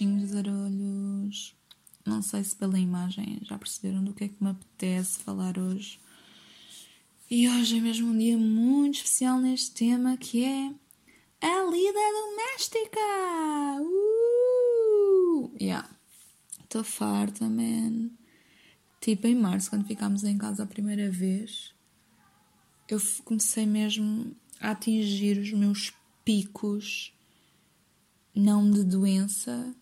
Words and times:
bichinhos 0.00 0.22
de 0.22 0.26
zarolhos. 0.28 1.54
Não 2.06 2.22
sei 2.22 2.42
se 2.42 2.56
pela 2.56 2.78
imagem 2.78 3.38
já 3.42 3.58
perceberam 3.58 4.02
do 4.02 4.14
que 4.14 4.24
é 4.24 4.28
que 4.28 4.42
me 4.42 4.50
apetece 4.50 5.18
falar 5.18 5.58
hoje. 5.58 6.00
E 7.30 7.48
hoje 7.48 7.76
é 7.76 7.80
mesmo 7.80 8.10
um 8.10 8.18
dia 8.18 8.38
muito 8.38 8.96
especial 8.96 9.38
neste 9.38 9.72
tema 9.72 10.16
que 10.16 10.42
é 10.42 10.74
a 11.42 11.70
lida 11.70 12.00
doméstica! 12.18 13.00
Uh! 13.82 15.52
Yeah. 15.60 15.88
Estou 16.64 16.82
farta, 16.82 17.48
man. 17.48 18.10
Tipo, 19.00 19.26
em 19.26 19.34
março, 19.34 19.70
quando 19.70 19.86
ficámos 19.86 20.24
em 20.24 20.38
casa 20.38 20.62
a 20.62 20.66
primeira 20.66 21.10
vez, 21.10 21.74
eu 22.88 22.98
comecei 23.24 23.66
mesmo 23.66 24.34
a 24.60 24.70
atingir 24.70 25.38
os 25.38 25.52
meus 25.52 25.92
picos, 26.24 27.12
não 28.34 28.70
de 28.70 28.84
doença, 28.84 29.74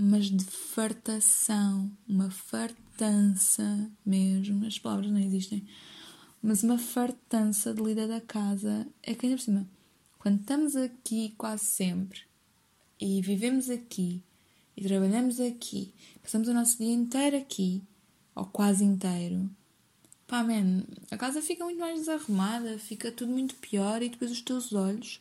mas 0.00 0.30
de 0.30 0.44
fartação, 0.44 1.90
uma 2.08 2.30
fartança 2.30 3.90
mesmo, 4.04 4.66
as 4.66 4.78
palavras 4.78 5.10
não 5.10 5.20
existem, 5.20 5.66
mas 6.42 6.62
uma 6.62 6.78
fartança 6.78 7.74
de 7.74 7.82
lida 7.82 8.08
da 8.08 8.20
casa. 8.20 8.86
É 9.02 9.14
que 9.14 9.26
ainda 9.26 9.36
por 9.36 9.44
cima, 9.44 9.68
quando 10.18 10.40
estamos 10.40 10.74
aqui 10.74 11.34
quase 11.36 11.64
sempre 11.64 12.20
e 12.98 13.20
vivemos 13.20 13.68
aqui 13.68 14.22
e 14.74 14.84
trabalhamos 14.84 15.38
aqui, 15.38 15.92
passamos 16.22 16.48
o 16.48 16.54
nosso 16.54 16.78
dia 16.78 16.92
inteiro 16.92 17.36
aqui, 17.36 17.82
ou 18.34 18.46
quase 18.46 18.82
inteiro, 18.82 19.50
pá, 20.26 20.42
man, 20.42 20.84
a 21.10 21.16
casa 21.18 21.42
fica 21.42 21.62
muito 21.64 21.78
mais 21.78 21.98
desarrumada, 21.98 22.78
fica 22.78 23.12
tudo 23.12 23.32
muito 23.32 23.54
pior 23.56 24.00
e 24.02 24.08
depois 24.08 24.30
os 24.30 24.40
teus 24.40 24.72
olhos 24.72 25.20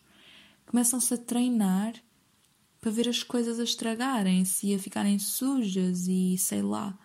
começam-se 0.65 1.13
a 1.13 1.17
treinar 1.17 1.95
para 2.81 2.91
ver 2.91 3.09
as 3.09 3.23
coisas 3.23 3.59
a 3.59 3.63
estragarem-se 3.63 4.67
e 4.67 4.75
a 4.75 4.79
ficarem 4.79 5.19
sujas 5.19 6.07
e 6.07 6.37
sei 6.37 6.61
lá. 6.61 6.97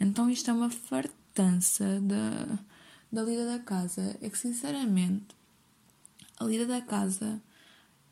Então 0.00 0.28
isto 0.28 0.50
é 0.50 0.54
uma 0.54 0.70
fartança 0.70 2.00
da, 2.00 2.58
da 3.10 3.22
lida 3.22 3.46
da 3.46 3.58
casa. 3.58 4.16
É 4.20 4.28
que 4.28 4.38
sinceramente 4.38 5.26
a 6.38 6.44
lida 6.44 6.66
da 6.66 6.80
casa 6.80 7.40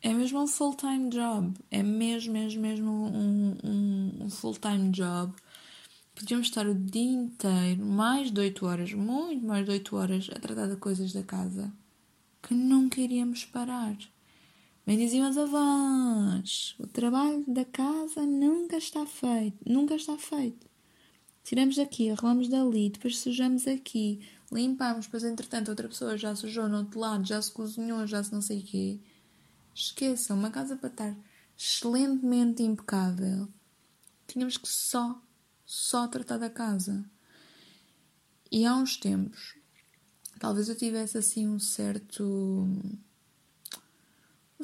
é 0.01 0.13
mesmo 0.13 0.41
um 0.41 0.47
full-time 0.47 1.09
job. 1.09 1.53
É 1.69 1.83
mesmo, 1.83 2.33
mesmo, 2.33 2.61
mesmo 2.61 2.91
um, 2.91 3.57
um, 3.63 4.23
um 4.25 4.29
full-time 4.29 4.89
job. 4.91 5.33
Podíamos 6.13 6.47
estar 6.47 6.65
o 6.65 6.73
dia 6.73 7.11
inteiro, 7.11 7.85
mais 7.85 8.31
de 8.31 8.39
8 8.39 8.65
horas, 8.65 8.93
muito 8.93 9.45
mais 9.45 9.65
de 9.65 9.71
8 9.71 9.95
horas, 9.95 10.29
a 10.33 10.39
tratar 10.39 10.67
de 10.67 10.77
coisas 10.77 11.11
da 11.11 11.21
casa 11.23 11.73
que 12.41 12.53
nunca 12.53 13.01
iríamos 13.01 13.43
parar. 13.43 13.97
As 14.87 15.37
avós, 15.37 16.75
o 16.77 16.85
trabalho 16.85 17.43
da 17.47 17.65
casa 17.65 18.23
nunca 18.23 18.77
está 18.77 19.03
feito, 19.03 19.57
nunca 19.67 19.95
está 19.95 20.15
feito. 20.15 20.69
Tiramos 21.43 21.77
daqui, 21.77 22.11
arrumamos 22.11 22.47
dali, 22.47 22.91
depois 22.91 23.17
sujamos 23.17 23.67
aqui, 23.67 24.19
limpamos, 24.51 25.05
depois 25.05 25.23
entretanto 25.23 25.69
outra 25.69 25.87
pessoa 25.87 26.15
já 26.15 26.35
sujou 26.35 26.69
no 26.69 26.77
outro 26.77 26.99
lado, 26.99 27.25
já 27.25 27.41
se 27.41 27.51
cozinhou, 27.51 28.05
já 28.05 28.23
se 28.23 28.31
não 28.31 28.43
sei 28.43 28.59
o 28.59 28.63
quê. 28.63 28.99
Esqueçam, 29.73 30.37
uma 30.37 30.51
casa 30.51 30.75
para 30.75 30.89
estar 30.89 31.17
excelentemente 31.57 32.61
impecável. 32.61 33.47
Tínhamos 34.27 34.55
que 34.55 34.67
só, 34.67 35.19
só 35.65 36.07
tratar 36.07 36.37
da 36.37 36.49
casa. 36.49 37.03
E 38.51 38.67
há 38.67 38.75
uns 38.75 38.97
tempos, 38.97 39.55
talvez 40.39 40.69
eu 40.69 40.77
tivesse 40.77 41.17
assim 41.17 41.47
um 41.47 41.57
certo 41.57 42.67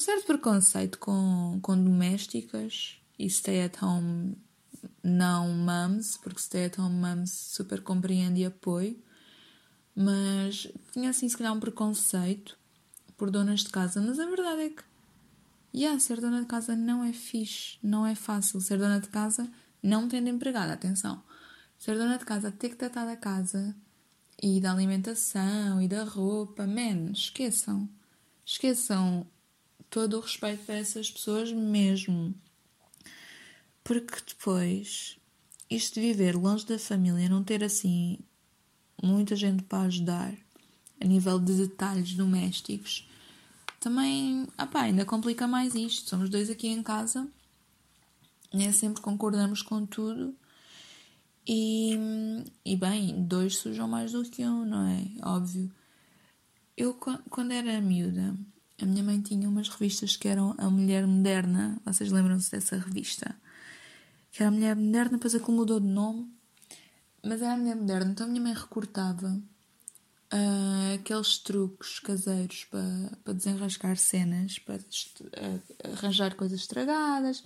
certo 0.02 0.26
preconceito 0.26 1.00
com, 1.00 1.60
com 1.62 1.82
domésticas 1.82 2.98
e 3.18 3.30
stay 3.30 3.64
at 3.64 3.82
home 3.82 4.38
não 5.04 5.50
mums, 5.50 6.18
porque 6.18 6.42
stay 6.42 6.66
at 6.66 6.78
home 6.80 6.96
mums 6.96 7.32
super 7.32 7.82
compreende 7.82 8.42
e 8.42 8.46
apoio, 8.46 9.02
mas 9.96 10.68
tinha 10.92 11.10
assim 11.10 11.30
se 11.30 11.38
calhar 11.38 11.54
um 11.54 11.60
preconceito 11.60 12.58
por 13.16 13.30
donas 13.30 13.62
de 13.62 13.70
casa, 13.70 14.02
mas 14.02 14.20
a 14.20 14.26
verdade 14.26 14.62
é 14.62 14.70
que 14.70 14.84
yeah, 15.74 16.00
ser 16.00 16.20
dona 16.20 16.42
de 16.42 16.48
casa 16.48 16.76
não 16.76 17.04
é 17.04 17.14
fixe, 17.14 17.78
não 17.82 18.06
é 18.06 18.16
fácil. 18.16 18.60
Ser 18.62 18.78
dona 18.78 19.00
de 19.00 19.10
casa 19.10 19.50
não 19.82 20.08
tendo 20.08 20.30
empregada, 20.30 20.74
atenção. 20.74 21.24
Ser 21.78 21.98
dona 21.98 22.18
de 22.18 22.26
casa, 22.26 22.52
ter 22.52 22.70
que 22.70 22.76
tratar 22.76 23.06
da 23.06 23.16
casa 23.16 23.76
e 24.42 24.60
da 24.60 24.72
alimentação 24.72 25.82
e 25.82 25.88
da 25.88 26.04
roupa, 26.04 26.68
man, 26.68 27.12
esqueçam. 27.12 27.90
Esqueçam 28.46 29.26
todo 29.92 30.18
o 30.18 30.22
respeito 30.22 30.64
para 30.66 30.76
essas 30.76 31.12
pessoas 31.12 31.52
mesmo. 31.52 32.34
Porque 33.84 34.16
depois, 34.26 35.20
isto 35.70 35.96
de 35.96 36.08
viver 36.08 36.36
longe 36.36 36.66
da 36.66 36.80
família, 36.80 37.30
não 37.30 37.44
ter 37.44 37.64
assim 37.64 38.18
muita 39.04 39.36
gente 39.36 39.64
para 39.64 39.84
ajudar 39.84 40.34
a 41.00 41.06
nível 41.06 41.38
de 41.38 41.54
detalhes 41.58 42.14
domésticos, 42.14 43.08
também 43.80 44.48
apá, 44.58 44.84
ainda 44.84 45.04
complica 45.04 45.46
mais 45.46 45.76
isto. 45.76 46.10
Somos 46.10 46.30
dois 46.30 46.50
aqui 46.50 46.68
em 46.68 46.82
casa, 46.82 47.28
nem 48.54 48.72
sempre 48.72 49.02
concordamos 49.02 49.62
com 49.62 49.86
tudo. 49.86 50.34
E, 51.46 51.98
e 52.64 52.78
bem, 52.78 53.26
dois 53.26 53.58
sujam 53.58 53.88
mais 53.90 54.14
do 54.14 54.24
que 54.24 54.46
um, 54.46 54.64
não 54.64 54.88
é? 54.88 55.06
Óbvio. 55.24 55.70
Eu, 56.78 56.94
quando 56.94 57.52
era 57.52 57.82
miúda, 57.82 58.38
a 58.82 58.86
minha 58.86 59.04
mãe 59.04 59.22
tinha 59.22 59.48
umas 59.48 59.70
revistas 59.70 60.16
que 60.16 60.28
eram 60.28 60.56
A 60.58 60.70
Mulher 60.70 61.06
Moderna. 61.06 61.80
Vocês 61.86 62.12
lembram-se 62.12 62.52
dessa 62.52 62.78
revista? 62.78 63.36
Que 64.32 64.42
era 64.42 64.50
A 64.50 64.52
Mulher 64.52 64.76
Moderna, 64.76 65.12
depois 65.12 65.36
aquilo 65.36 65.58
mudou 65.58 65.80
de 65.80 65.88
nome. 65.88 66.32
Mas 67.24 67.42
era 67.42 67.54
A 67.54 67.58
Mulher 67.58 67.76
Moderna. 67.76 68.12
Então 68.12 68.26
a 68.26 68.30
minha 68.30 68.42
mãe 68.42 68.54
recortava 68.54 69.40
uh, 70.34 70.96
aqueles 70.96 71.38
truques 71.38 72.00
caseiros 72.00 72.66
para, 72.66 73.18
para 73.24 73.34
desenrascar 73.34 73.98
cenas, 73.98 74.58
para 74.58 74.80
arranjar 75.94 76.36
coisas 76.36 76.62
estragadas, 76.62 77.44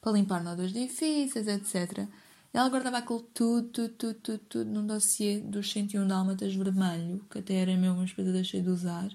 para 0.00 0.12
limpar 0.12 0.42
nódulos 0.42 0.72
difíceis, 0.72 1.46
etc. 1.46 2.08
Ela 2.52 2.68
guardava 2.70 2.98
aquilo 2.98 3.20
tudo, 3.34 3.68
tudo, 3.68 3.94
tudo, 3.94 4.14
tudo, 4.14 4.38
tudo 4.48 4.70
num 4.70 4.86
dossiê 4.86 5.40
dos 5.40 5.70
101 5.70 6.06
dálmatas 6.08 6.54
vermelho, 6.54 7.24
que 7.30 7.40
até 7.40 7.54
era 7.54 7.76
meu, 7.76 7.94
mas 7.94 8.10
depois 8.10 8.32
deixei 8.32 8.62
de 8.62 8.70
usar. 8.70 9.10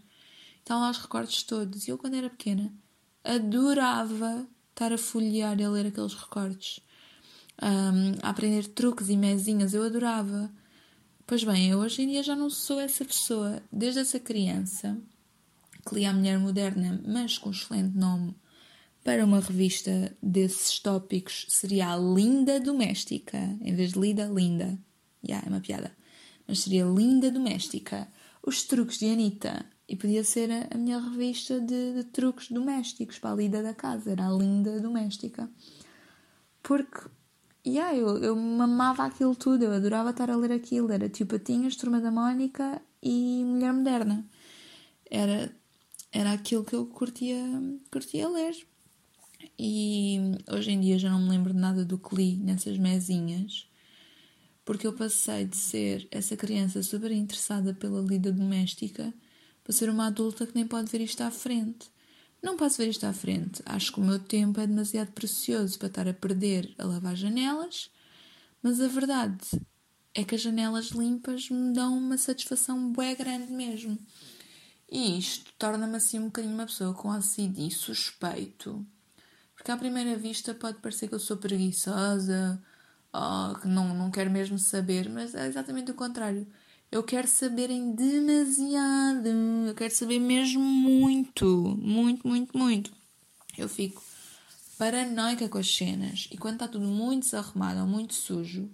Estão 0.64 0.80
lá 0.80 0.90
os 0.90 0.98
recortes 0.98 1.44
todos. 1.44 1.86
E 1.86 1.92
eu, 1.92 1.98
quando 1.98 2.16
era 2.16 2.30
pequena, 2.30 2.74
adorava 3.22 4.48
estar 4.70 4.94
a 4.94 4.98
folhear 4.98 5.60
e 5.60 5.64
a 5.64 5.70
ler 5.70 5.88
aqueles 5.88 6.14
recortes. 6.14 6.80
Um, 7.62 8.18
a 8.24 8.30
aprender 8.30 8.68
truques 8.70 9.10
e 9.10 9.18
mesinhas. 9.18 9.74
Eu 9.74 9.84
adorava. 9.84 10.50
Pois 11.28 11.44
bem, 11.44 11.70
eu 11.70 11.80
hoje 11.80 12.04
em 12.04 12.08
dia 12.08 12.24
já 12.24 12.34
não 12.34 12.50
sou 12.50 12.80
essa 12.80 13.04
pessoa. 13.04 13.62
Desde 13.70 14.00
essa 14.00 14.22
criança 14.22 14.98
que 15.86 15.96
lia 15.96 16.12
a 16.12 16.14
Mulher 16.14 16.40
Moderna, 16.40 17.02
mas 17.06 17.38
com 17.38 17.50
um 17.50 17.52
excelente 17.52 17.98
nome 17.98 18.34
para 19.04 19.26
uma 19.26 19.42
revista 19.42 20.16
desses 20.24 20.80
tópicos, 20.80 21.46
seria 21.50 21.92
a 21.92 21.98
Linda 21.98 22.58
Doméstica. 22.58 23.38
Em 23.60 23.76
vez 23.76 23.92
de 23.92 24.00
Lida, 24.00 24.28
Linda. 24.28 24.80
Já, 25.22 25.36
yeah, 25.36 25.46
é 25.46 25.50
uma 25.50 25.60
piada. 25.60 25.92
Mas 26.48 26.60
seria 26.60 26.86
Linda 26.86 27.30
Doméstica. 27.30 28.08
Os 28.42 28.64
truques 28.64 29.00
de 29.00 29.10
Anitta 29.10 29.66
e 29.94 29.96
podia 29.96 30.24
ser 30.24 30.50
a, 30.74 30.76
minha 30.76 31.00
revista 31.00 31.62
de, 31.62 31.94
de, 31.94 32.04
truques 32.06 32.50
domésticos 32.50 33.20
para 33.20 33.32
a 33.32 33.36
lida 33.36 33.62
da 33.62 33.76
casa, 33.76 34.10
era 34.10 34.28
a 34.28 34.32
linda 34.32 34.80
doméstica. 34.80 35.48
Porque, 36.64 37.02
yeah, 37.64 37.96
eu, 37.96 38.18
eu 38.18 38.36
mamava 38.36 39.06
aquilo 39.06 39.36
tudo, 39.36 39.66
eu 39.66 39.72
adorava 39.72 40.10
estar 40.10 40.32
a 40.32 40.36
ler 40.36 40.52
aquilo. 40.52 40.92
Era 40.92 41.08
Tio 41.08 41.28
Patinhas, 41.28 41.76
Turma 41.76 42.02
da 42.02 42.10
Mónica 42.10 42.82
e 43.04 43.44
Mulher 43.46 43.72
Moderna. 43.72 44.26
Era, 45.12 45.56
era 46.12 46.32
aquilo 46.34 46.64
que 46.64 46.74
eu 46.76 46.88
curtia, 46.88 47.38
curtia 47.92 48.28
ler. 48.28 48.56
E 49.60 50.18
hoje 50.52 50.72
em 50.72 50.82
dia 50.82 50.98
já 50.98 51.12
não 51.12 51.22
me 51.22 51.30
lembro 51.30 51.54
de 51.54 51.60
nada 51.60 51.86
do 51.86 52.00
que 52.00 52.16
li 52.16 52.38
nessas 52.38 52.80
mesinhas, 52.80 53.70
porque 54.66 54.88
eu 54.88 54.94
passei 54.94 55.46
de 55.46 55.56
ser 55.56 56.08
essa 56.10 56.36
criança 56.36 56.82
super 56.82 57.12
interessada 57.12 57.76
pela 57.76 58.02
lida 58.02 58.32
doméstica 58.32 59.14
para 59.64 59.74
ser 59.74 59.90
uma 59.90 60.08
adulta 60.08 60.46
que 60.46 60.56
nem 60.56 60.68
pode 60.68 60.92
ver 60.92 61.02
isto 61.02 61.22
à 61.22 61.32
frente. 61.32 61.92
Não 62.42 62.58
posso 62.58 62.78
ver 62.78 62.90
isto 62.90 63.06
à 63.06 63.14
frente. 63.14 63.64
Acho 63.66 63.94
que 63.94 64.00
o 64.02 64.04
meu 64.04 64.20
tempo 64.20 64.60
é 64.60 64.68
demasiado 64.68 65.12
precioso 65.14 65.80
para 65.80 65.88
estar 65.88 66.08
a 66.08 66.14
perder 66.14 66.74
a 66.78 66.86
lavar 66.86 67.16
janelas, 67.16 67.90
mas 68.62 68.82
a 68.82 68.88
verdade 68.88 69.48
é 70.14 70.24
que 70.24 70.36
as 70.36 70.42
janelas 70.42 70.88
limpas 70.88 71.50
me 71.50 71.74
dão 71.74 71.98
uma 71.98 72.18
satisfação 72.18 72.92
bué 72.92 73.16
grande 73.16 73.52
mesmo. 73.52 73.98
E 74.92 75.18
isto 75.18 75.52
torna-me 75.58 75.96
assim 75.96 76.20
um 76.20 76.26
bocadinho 76.26 76.54
uma 76.54 76.66
pessoa 76.66 76.94
com 76.94 77.10
OCD 77.10 77.72
suspeito. 77.72 78.86
Porque 79.56 79.72
à 79.72 79.78
primeira 79.78 80.16
vista 80.18 80.54
pode 80.54 80.80
parecer 80.80 81.08
que 81.08 81.16
eu 81.16 81.20
sou 81.20 81.38
preguiçosa 81.38 82.62
ou 83.12 83.56
que 83.56 83.68
não, 83.68 83.96
não 83.96 84.12
quero 84.12 84.30
mesmo 84.30 84.60
saber, 84.60 85.10
mas 85.10 85.34
é 85.34 85.48
exatamente 85.48 85.92
o 85.92 85.96
contrário. 85.96 86.46
Eu 86.94 87.02
quero 87.02 87.28
saber 87.28 87.72
em 87.72 87.92
demasiado. 87.92 89.28
Eu 89.68 89.74
quero 89.74 89.92
saber 89.96 90.20
mesmo 90.20 90.62
muito. 90.62 91.76
Muito, 91.82 92.28
muito, 92.28 92.56
muito. 92.56 92.94
Eu 93.58 93.68
fico 93.68 94.00
paranoica 94.78 95.50
com 95.50 95.58
as 95.58 95.76
cenas. 95.76 96.30
E 96.30 96.38
quando 96.38 96.54
está 96.54 96.68
tudo 96.68 96.86
muito 96.86 97.24
desarrumado 97.24 97.80
ou 97.80 97.88
muito 97.88 98.14
sujo, 98.14 98.70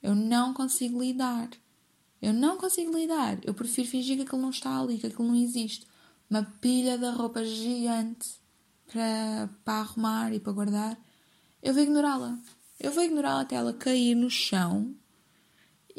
eu 0.00 0.14
não 0.14 0.54
consigo 0.54 1.02
lidar. 1.02 1.50
Eu 2.22 2.32
não 2.32 2.58
consigo 2.58 2.96
lidar. 2.96 3.40
Eu 3.42 3.52
prefiro 3.52 3.88
fingir 3.88 4.14
que 4.14 4.22
aquilo 4.22 4.40
não 4.40 4.50
está 4.50 4.80
ali, 4.80 4.96
que 4.96 5.08
aquilo 5.08 5.26
não 5.26 5.34
existe. 5.34 5.84
Uma 6.30 6.44
pilha 6.60 6.96
de 6.96 7.10
roupa 7.10 7.44
gigante 7.44 8.36
para, 8.86 9.50
para 9.64 9.80
arrumar 9.80 10.32
e 10.32 10.38
para 10.38 10.52
guardar. 10.52 10.96
Eu 11.60 11.74
vou 11.74 11.82
ignorá-la. 11.82 12.38
Eu 12.78 12.92
vou 12.92 13.02
ignorá-la 13.02 13.40
até 13.40 13.56
ela 13.56 13.72
cair 13.72 14.14
no 14.14 14.30
chão 14.30 14.94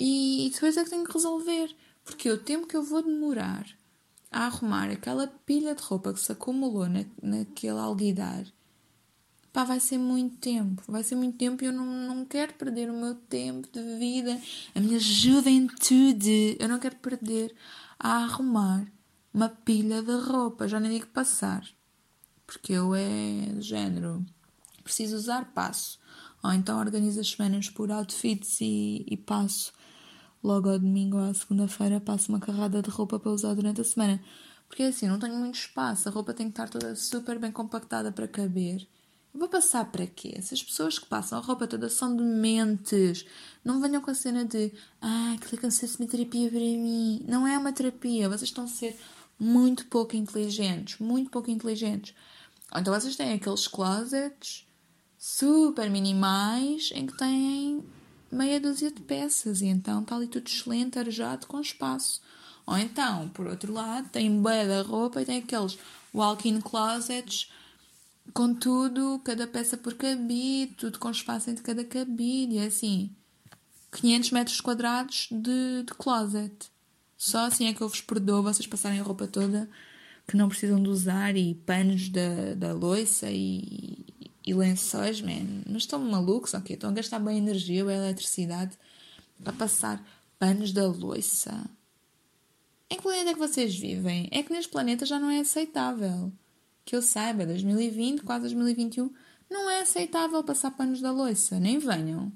e 0.01 0.49
depois 0.53 0.77
é 0.77 0.83
que 0.85 0.89
tenho 0.89 1.03
que 1.03 1.11
resolver. 1.11 1.75
Porque 2.05 2.31
o 2.31 2.37
tempo 2.37 2.65
que 2.65 2.77
eu 2.77 2.81
vou 2.81 3.03
demorar 3.03 3.67
a 4.31 4.45
arrumar 4.45 4.89
aquela 4.89 5.27
pilha 5.27 5.75
de 5.75 5.81
roupa 5.81 6.13
que 6.13 6.21
se 6.21 6.31
acumulou 6.31 6.87
na, 6.87 7.03
naquele 7.21 7.77
alguidar, 7.77 8.45
pá, 9.51 9.65
vai 9.65 9.81
ser 9.81 9.97
muito 9.97 10.37
tempo. 10.37 10.81
Vai 10.87 11.03
ser 11.03 11.15
muito 11.15 11.37
tempo 11.37 11.61
e 11.61 11.67
eu 11.67 11.73
não, 11.73 11.85
não 11.85 12.23
quero 12.23 12.53
perder 12.53 12.89
o 12.89 12.93
meu 12.93 13.13
tempo 13.13 13.67
de 13.69 13.81
vida, 13.97 14.39
a 14.73 14.79
minha 14.79 14.99
juventude. 14.99 16.55
Eu 16.57 16.69
não 16.69 16.79
quero 16.79 16.95
perder 16.95 17.53
a 17.99 18.23
arrumar 18.23 18.89
uma 19.33 19.49
pilha 19.49 20.01
de 20.01 20.13
roupa. 20.13 20.65
Já 20.65 20.79
nem 20.79 20.91
digo 20.91 21.07
passar. 21.07 21.67
Porque 22.47 22.71
eu 22.71 22.95
é 22.95 23.51
de 23.53 23.61
género. 23.61 24.25
Preciso 24.81 25.17
usar 25.17 25.51
passo. 25.53 25.99
Ou 26.41 26.53
então 26.53 26.79
organizo 26.79 27.19
as 27.19 27.31
semanas 27.31 27.69
por 27.69 27.91
outfits 27.91 28.61
e, 28.61 29.05
e 29.05 29.17
passo 29.17 29.77
logo 30.43 30.69
ao 30.69 30.79
domingo 30.79 31.17
ou 31.17 31.23
à 31.23 31.33
segunda-feira 31.33 31.99
passo 31.99 32.29
uma 32.29 32.39
carrada 32.39 32.81
de 32.81 32.89
roupa 32.89 33.19
para 33.19 33.31
usar 33.31 33.53
durante 33.53 33.81
a 33.81 33.83
semana. 33.83 34.21
Porque 34.67 34.83
assim, 34.83 35.07
não 35.07 35.19
tenho 35.19 35.35
muito 35.35 35.55
espaço, 35.55 36.07
a 36.07 36.11
roupa 36.11 36.33
tem 36.33 36.47
que 36.47 36.51
estar 36.51 36.69
toda 36.69 36.95
super 36.95 37.39
bem 37.39 37.51
compactada 37.51 38.11
para 38.11 38.27
caber. 38.27 38.87
Eu 39.33 39.39
vou 39.39 39.49
passar 39.49 39.85
para 39.91 40.07
quê? 40.07 40.33
Essas 40.35 40.61
pessoas 40.63 40.97
que 40.97 41.05
passam 41.05 41.37
a 41.37 41.41
roupa 41.41 41.67
toda 41.67 41.87
são 41.89 42.15
dementes. 42.15 43.25
Não 43.63 43.79
venham 43.79 44.01
com 44.01 44.09
a 44.09 44.15
cena 44.15 44.43
de 44.43 44.71
ah, 45.01 45.33
aquilo 45.35 45.67
é 45.67 45.69
ser 45.69 45.89
uma 45.99 46.07
terapia 46.07 46.49
para 46.49 46.59
mim. 46.59 47.23
Não 47.27 47.47
é 47.47 47.57
uma 47.57 47.71
terapia, 47.71 48.27
vocês 48.27 48.49
estão 48.49 48.63
a 48.63 48.67
ser 48.67 48.97
muito 49.39 49.85
pouco 49.87 50.15
inteligentes, 50.15 50.99
muito 50.99 51.29
pouco 51.29 51.51
inteligentes. 51.51 52.15
Então 52.75 52.93
vocês 52.93 53.15
têm 53.15 53.33
aqueles 53.33 53.67
closets 53.67 54.67
super 55.17 55.89
minimais 55.89 56.91
em 56.93 57.05
que 57.05 57.17
têm 57.17 57.83
meia 58.31 58.59
dúzia 58.59 58.91
de 58.91 59.01
peças 59.01 59.61
e 59.61 59.65
então 59.65 60.01
está 60.01 60.15
ali 60.15 60.27
tudo 60.27 60.47
excelente, 60.47 60.99
arejado, 60.99 61.47
com 61.47 61.59
espaço. 61.59 62.21
Ou 62.65 62.77
então, 62.77 63.29
por 63.29 63.47
outro 63.47 63.73
lado, 63.73 64.09
tem 64.09 64.41
bué 64.41 64.67
da 64.67 64.81
roupa 64.81 65.21
e 65.21 65.25
tem 65.25 65.39
aqueles 65.39 65.77
walk-in 66.13 66.61
closets 66.61 67.51
com 68.33 68.53
tudo, 68.53 69.19
cada 69.23 69.47
peça 69.47 69.75
por 69.75 69.93
cabide, 69.95 70.73
tudo 70.75 70.99
com 70.99 71.09
espaço 71.09 71.49
entre 71.49 71.63
cada 71.63 71.83
cabide, 71.83 72.55
e 72.55 72.59
assim, 72.59 73.09
500 73.91 74.31
metros 74.31 74.61
quadrados 74.61 75.27
de, 75.31 75.83
de 75.83 75.93
closet. 75.97 76.53
Só 77.17 77.45
assim 77.45 77.67
é 77.67 77.73
que 77.73 77.81
eu 77.81 77.89
vos 77.89 78.01
perdoo 78.01 78.43
vocês 78.43 78.67
passarem 78.67 78.99
a 78.99 79.03
roupa 79.03 79.27
toda 79.27 79.69
que 80.27 80.37
não 80.37 80.47
precisam 80.47 80.81
de 80.81 80.89
usar 80.89 81.35
e 81.35 81.55
panos 81.55 82.07
da, 82.09 82.53
da 82.55 82.71
loiça 82.71 83.31
e, 83.31 84.05
e 84.49 84.53
lençóis, 84.53 85.21
man. 85.21 85.63
Mas 85.67 85.83
estão 85.83 85.99
malucos, 85.99 86.55
ok? 86.55 86.73
Estão 86.73 86.89
a 86.89 86.93
gastar 86.93 87.19
bem 87.19 87.37
energia 87.37 87.83
ou 87.83 87.91
eletricidade 87.91 88.75
para 89.43 89.53
passar 89.53 90.03
panos 90.39 90.71
da 90.71 90.87
loiça. 90.87 91.69
Em 92.89 92.95
que 92.95 93.03
planeta 93.03 93.29
é 93.29 93.33
que 93.33 93.39
vocês 93.39 93.77
vivem? 93.77 94.27
É 94.31 94.41
que 94.41 94.51
neste 94.51 94.71
planeta 94.71 95.05
já 95.05 95.19
não 95.19 95.29
é 95.29 95.39
aceitável. 95.39 96.33
Que 96.83 96.95
eu 96.95 97.01
saiba, 97.03 97.45
2020, 97.45 98.23
quase 98.23 98.41
2021, 98.41 99.13
não 99.47 99.69
é 99.69 99.81
aceitável 99.81 100.43
passar 100.43 100.71
panos 100.71 100.99
da 100.99 101.11
loiça. 101.11 101.59
Nem 101.59 101.77
venham. 101.77 102.33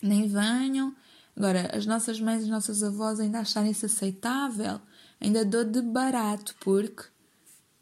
Nem 0.00 0.28
venham. 0.28 0.94
Agora, 1.36 1.76
as 1.76 1.84
nossas 1.84 2.20
mães 2.20 2.42
e 2.42 2.44
as 2.44 2.50
nossas 2.50 2.80
avós 2.84 3.18
ainda 3.18 3.40
acharem 3.40 3.72
isso 3.72 3.86
aceitável, 3.86 4.80
ainda 5.20 5.44
dou 5.44 5.64
de 5.64 5.82
barato, 5.82 6.54
porque, 6.60 7.02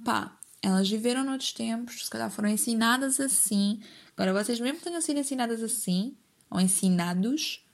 pá, 0.02 0.38
elas 0.66 0.90
viveram 0.90 1.22
noutros 1.22 1.52
tempos, 1.52 2.04
se 2.04 2.10
calhar 2.10 2.28
foram 2.28 2.48
ensinadas 2.48 3.20
assim. 3.20 3.80
Agora, 4.16 4.32
vocês 4.32 4.58
mesmo 4.58 4.80
tenham 4.80 5.00
sido 5.00 5.20
ensinadas 5.20 5.62
assim, 5.62 6.16
ou 6.50 6.60
ensinados, 6.60 7.64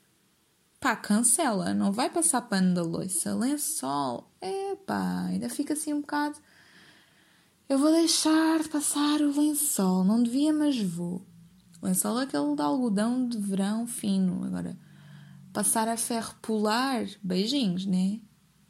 pá, 0.79 0.95
cancela. 0.95 1.73
Não 1.73 1.91
vai 1.91 2.11
passar 2.11 2.43
pano 2.43 2.75
da 2.75 2.83
louça. 2.83 3.35
Lençol, 3.35 4.31
é 4.43 4.77
pá, 4.77 5.25
ainda 5.25 5.49
fica 5.49 5.73
assim 5.73 5.95
um 5.95 6.03
bocado. 6.03 6.37
Eu 7.67 7.79
vou 7.79 7.91
deixar 7.91 8.63
de 8.63 8.69
passar 8.69 9.23
o 9.23 9.41
lençol. 9.41 10.05
Não 10.05 10.23
devia, 10.23 10.53
mas 10.53 10.79
vou. 10.79 11.27
O 11.81 11.87
lençol 11.87 12.21
é 12.21 12.25
aquele 12.25 12.55
de 12.55 12.61
algodão 12.61 13.27
de 13.27 13.39
verão 13.39 13.87
fino. 13.87 14.45
Agora, 14.45 14.79
passar 15.51 15.89
a 15.89 15.97
ferro 15.97 16.35
polar, 16.43 17.07
beijinhos, 17.23 17.87
né? 17.87 18.21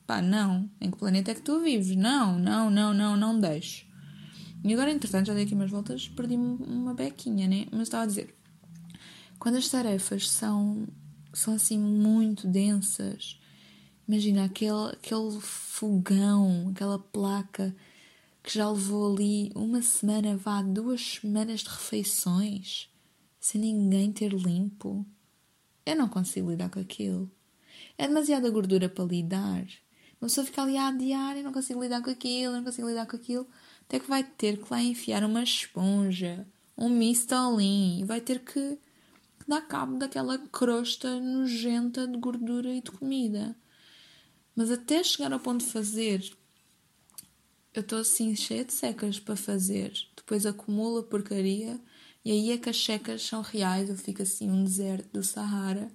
Pá, 0.07 0.23
não. 0.23 0.71
Em 0.81 0.93
que 0.93 0.97
planeta 0.97 1.33
é 1.33 1.35
que 1.35 1.43
tu 1.43 1.59
vives? 1.59 1.97
Não, 1.97 2.39
não, 2.39 2.71
não, 2.71 2.95
não, 2.95 3.17
não 3.17 3.41
deixo. 3.41 3.91
E 4.65 4.73
agora, 4.73 4.93
entretanto, 4.93 5.27
já 5.27 5.35
dei 5.35 5.45
aqui 5.45 5.55
umas 5.55 5.71
voltas, 5.71 6.09
perdi-me 6.09 6.57
uma 6.65 6.95
bequinha, 6.95 7.49
né? 7.49 7.67
Mas 7.73 7.83
estava 7.83 8.05
a 8.05 8.07
dizer, 8.07 8.35
quando 9.39 9.57
as 9.57 9.69
tarefas 9.69 10.31
são, 10.31 10.87
são 11.33 11.55
assim 11.55 11.79
muito 11.79 12.47
densas, 12.47 13.41
imagina 14.07 14.45
aquele, 14.45 14.91
aquele 14.93 15.41
fogão, 15.41 16.69
aquela 16.71 16.99
placa 16.99 17.75
que 18.43 18.55
já 18.55 18.71
levou 18.71 19.13
ali 19.13 19.51
uma 19.55 19.83
semana, 19.83 20.37
vá, 20.37 20.63
duas 20.63 21.01
semanas 21.01 21.61
de 21.61 21.69
refeições, 21.69 22.89
sem 23.41 23.61
ninguém 23.61 24.13
ter 24.13 24.33
limpo. 24.33 25.05
Eu 25.85 25.97
não 25.97 26.09
consigo 26.09 26.51
lidar 26.51 26.71
com 26.71 26.79
aquilo. 26.79 27.29
É 27.99 28.07
demasiada 28.07 28.51
gordura 28.51 28.89
para 28.89 29.05
lidar. 29.05 29.67
Uma 30.21 30.29
pessoa 30.29 30.47
fica 30.47 30.63
ali 30.63 30.77
a 30.77 30.89
adiar 30.89 31.37
e 31.37 31.43
não 31.43 31.53
consigo 31.53 31.83
lidar 31.83 32.01
com 32.01 32.11
aquilo, 32.11 32.55
não 32.55 32.65
consigo 32.65 32.89
lidar 32.89 33.07
com 33.07 33.17
aquilo 33.17 33.49
até 33.93 34.01
que 34.01 34.09
vai 34.09 34.25
ter 34.25 34.57
que 34.57 34.73
lá 34.73 34.83
enfiar 34.83 35.23
uma 35.23 35.43
esponja, 35.43 36.47
um 36.79 36.89
mistolin, 36.89 38.01
e 38.01 38.05
vai 38.05 38.23
ter 38.23 38.39
que, 38.39 38.79
que 39.39 39.47
dar 39.47 39.61
cabo 39.61 39.99
daquela 39.99 40.39
crosta 40.39 41.21
nojenta 41.21 42.09
de 42.09 42.17
gordura 42.17 42.73
e 42.73 42.81
de 42.81 42.91
comida. 42.91 43.55
Mas 44.57 44.71
até 44.71 45.05
chegar 45.05 45.31
ao 45.31 45.39
ponto 45.39 45.63
de 45.63 45.71
fazer, 45.71 46.25
eu 47.75 47.83
estou 47.83 47.99
assim 47.99 48.35
cheia 48.35 48.65
de 48.65 48.73
secas 48.73 49.21
para 49.21 49.37
fazer. 49.37 49.93
Depois 50.17 50.47
acumula 50.47 51.03
porcaria 51.03 51.79
e 52.25 52.33
aí 52.33 52.51
é 52.51 52.57
que 52.57 52.71
as 52.71 52.83
secas 52.83 53.23
são 53.23 53.43
reais. 53.43 53.91
Eu 53.91 53.97
fico 53.97 54.23
assim 54.23 54.51
um 54.51 54.65
deserto 54.65 55.13
do 55.13 55.23
Sahara. 55.23 55.93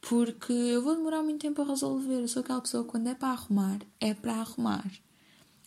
Porque 0.00 0.52
eu 0.52 0.82
vou 0.82 0.96
demorar 0.96 1.22
muito 1.22 1.40
tempo 1.40 1.62
a 1.62 1.66
resolver. 1.66 2.22
Eu 2.22 2.28
sou 2.28 2.40
aquela 2.40 2.60
pessoa 2.60 2.82
que 2.82 2.90
quando 2.90 3.06
é 3.06 3.14
para 3.14 3.28
arrumar, 3.28 3.78
é 4.00 4.12
para 4.12 4.34
arrumar 4.34 4.84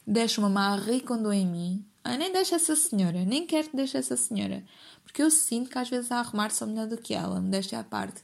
deixa 0.10 0.42
uma 0.42 0.50
Marie 0.50 1.02
Kondo 1.02 1.32
em 1.32 1.46
mim. 1.46 1.86
Ah, 2.04 2.18
nem 2.18 2.34
deixa 2.34 2.56
essa 2.56 2.76
senhora, 2.76 3.24
nem 3.24 3.46
quero 3.46 3.70
que 3.70 3.76
deixe 3.76 3.96
essa 3.96 4.18
senhora. 4.18 4.64
Porque 5.04 5.22
eu 5.22 5.30
sinto 5.30 5.70
que 5.70 5.78
às 5.78 5.88
vezes 5.88 6.12
a 6.12 6.20
arrumar 6.20 6.50
sou 6.50 6.68
melhor 6.68 6.88
do 6.88 6.98
que 6.98 7.14
ela, 7.14 7.40
me 7.40 7.50
deixa 7.50 7.80
à 7.80 7.84
parte. 7.84 8.24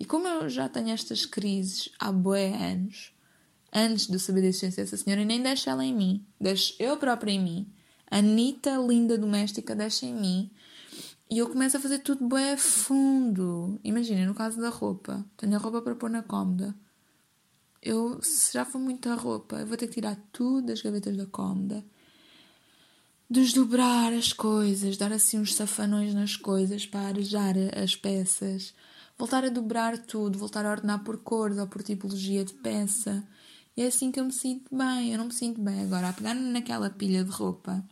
E 0.00 0.04
como 0.04 0.26
eu 0.26 0.48
já 0.48 0.68
tenho 0.68 0.90
estas 0.90 1.26
crises 1.26 1.90
há 1.98 2.10
bué 2.10 2.54
anos, 2.54 3.12
antes 3.72 4.06
de 4.06 4.18
saber 4.18 4.40
da 4.40 4.46
existência 4.46 4.82
dessa 4.82 4.96
senhora, 4.96 5.24
nem 5.24 5.42
deixo 5.42 5.68
ela 5.68 5.84
em 5.84 5.94
mim. 5.94 6.24
Deixo 6.40 6.74
eu 6.78 6.96
própria 6.96 7.32
em 7.32 7.40
mim. 7.40 7.66
Anitta, 8.10 8.76
linda 8.76 9.18
doméstica, 9.18 9.74
deixa 9.74 10.06
em 10.06 10.14
mim. 10.14 10.50
E 11.28 11.38
eu 11.38 11.48
começo 11.48 11.76
a 11.76 11.80
fazer 11.80 11.98
tudo 11.98 12.26
bué 12.26 12.56
fundo. 12.56 13.78
Imagina, 13.84 14.24
no 14.24 14.34
caso 14.34 14.60
da 14.60 14.70
roupa. 14.70 15.24
Tenho 15.36 15.56
a 15.56 15.58
roupa 15.58 15.82
para 15.82 15.96
pôr 15.96 16.08
na 16.08 16.22
cómoda 16.22 16.74
eu, 17.82 18.20
se 18.22 18.52
já 18.52 18.64
for 18.64 18.78
muita 18.78 19.14
roupa, 19.14 19.56
eu 19.56 19.66
vou 19.66 19.76
ter 19.76 19.86
que 19.86 19.94
tirar 19.94 20.16
tudo 20.32 20.68
das 20.68 20.82
gavetas 20.82 21.16
da 21.16 21.26
cómoda, 21.26 21.84
desdobrar 23.28 24.12
as 24.12 24.32
coisas, 24.32 24.96
dar 24.96 25.12
assim 25.12 25.38
uns 25.38 25.54
safanões 25.54 26.14
nas 26.14 26.36
coisas 26.36 26.86
para 26.86 27.08
arejar 27.08 27.54
as 27.76 27.96
peças, 27.96 28.74
voltar 29.18 29.44
a 29.44 29.48
dobrar 29.48 29.98
tudo, 29.98 30.38
voltar 30.38 30.64
a 30.64 30.70
ordenar 30.70 31.02
por 31.02 31.18
cores 31.18 31.58
ou 31.58 31.66
por 31.66 31.82
tipologia 31.82 32.44
de 32.44 32.54
peça. 32.54 33.26
E 33.76 33.82
é 33.82 33.86
assim 33.86 34.10
que 34.10 34.18
eu 34.18 34.24
me 34.24 34.32
sinto 34.32 34.74
bem. 34.74 35.12
Eu 35.12 35.18
não 35.18 35.26
me 35.26 35.34
sinto 35.34 35.60
bem 35.60 35.82
agora 35.82 36.08
a 36.08 36.12
pegar 36.12 36.34
naquela 36.34 36.88
pilha 36.88 37.22
de 37.24 37.30
roupa 37.30 37.84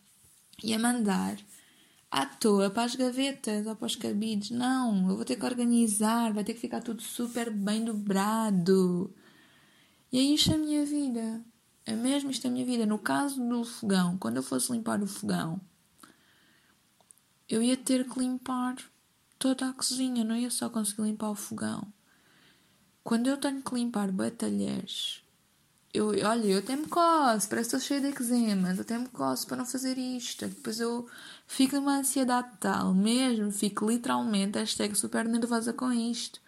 e 0.62 0.72
a 0.72 0.78
mandar 0.78 1.36
à 2.10 2.24
toa 2.24 2.70
para 2.70 2.84
as 2.84 2.94
gavetas 2.94 3.66
ou 3.66 3.74
para 3.76 3.86
os 3.86 3.96
cabides. 3.96 4.50
Não, 4.50 5.10
eu 5.10 5.16
vou 5.16 5.24
ter 5.24 5.36
que 5.36 5.44
organizar, 5.44 6.32
vai 6.32 6.44
ter 6.44 6.54
que 6.54 6.60
ficar 6.60 6.80
tudo 6.80 7.02
super 7.02 7.50
bem 7.50 7.84
dobrado. 7.84 9.12
E 10.14 10.18
é 10.18 10.22
isto 10.22 10.54
a 10.54 10.56
minha 10.56 10.86
vida. 10.86 11.44
É 11.84 11.92
mesmo 11.92 12.30
isto 12.30 12.46
a 12.46 12.50
minha 12.50 12.64
vida. 12.64 12.86
No 12.86 13.00
caso 13.00 13.44
do 13.48 13.64
fogão, 13.64 14.16
quando 14.16 14.36
eu 14.36 14.44
fosse 14.44 14.70
limpar 14.70 15.02
o 15.02 15.08
fogão, 15.08 15.60
eu 17.48 17.60
ia 17.60 17.76
ter 17.76 18.08
que 18.08 18.20
limpar 18.20 18.76
toda 19.40 19.68
a 19.68 19.72
cozinha, 19.72 20.22
não 20.22 20.36
ia 20.36 20.52
só 20.52 20.70
conseguir 20.70 21.02
limpar 21.02 21.30
o 21.30 21.34
fogão. 21.34 21.92
Quando 23.02 23.26
eu 23.26 23.36
tenho 23.36 23.60
que 23.60 23.74
limpar 23.74 24.12
batalheiros, 24.12 25.20
eu, 25.92 26.10
olha, 26.10 26.46
eu 26.46 26.58
até 26.60 26.76
me 26.76 26.86
coço, 26.86 27.48
parece 27.48 27.70
que 27.70 27.76
estou 27.76 27.80
cheia 27.80 28.00
de 28.00 28.06
eczemas, 28.06 28.78
até 28.78 28.96
me 28.96 29.08
coço 29.08 29.48
para 29.48 29.56
não 29.56 29.66
fazer 29.66 29.98
isto. 29.98 30.46
Depois 30.46 30.78
eu 30.78 31.08
fico 31.48 31.74
numa 31.74 31.98
ansiedade 31.98 32.52
tal, 32.60 32.94
mesmo, 32.94 33.50
fico 33.50 33.90
literalmente, 33.90 34.60
hashtag 34.60 34.94
super 34.94 35.26
nervosa 35.26 35.72
com 35.72 35.92
isto, 35.92 36.40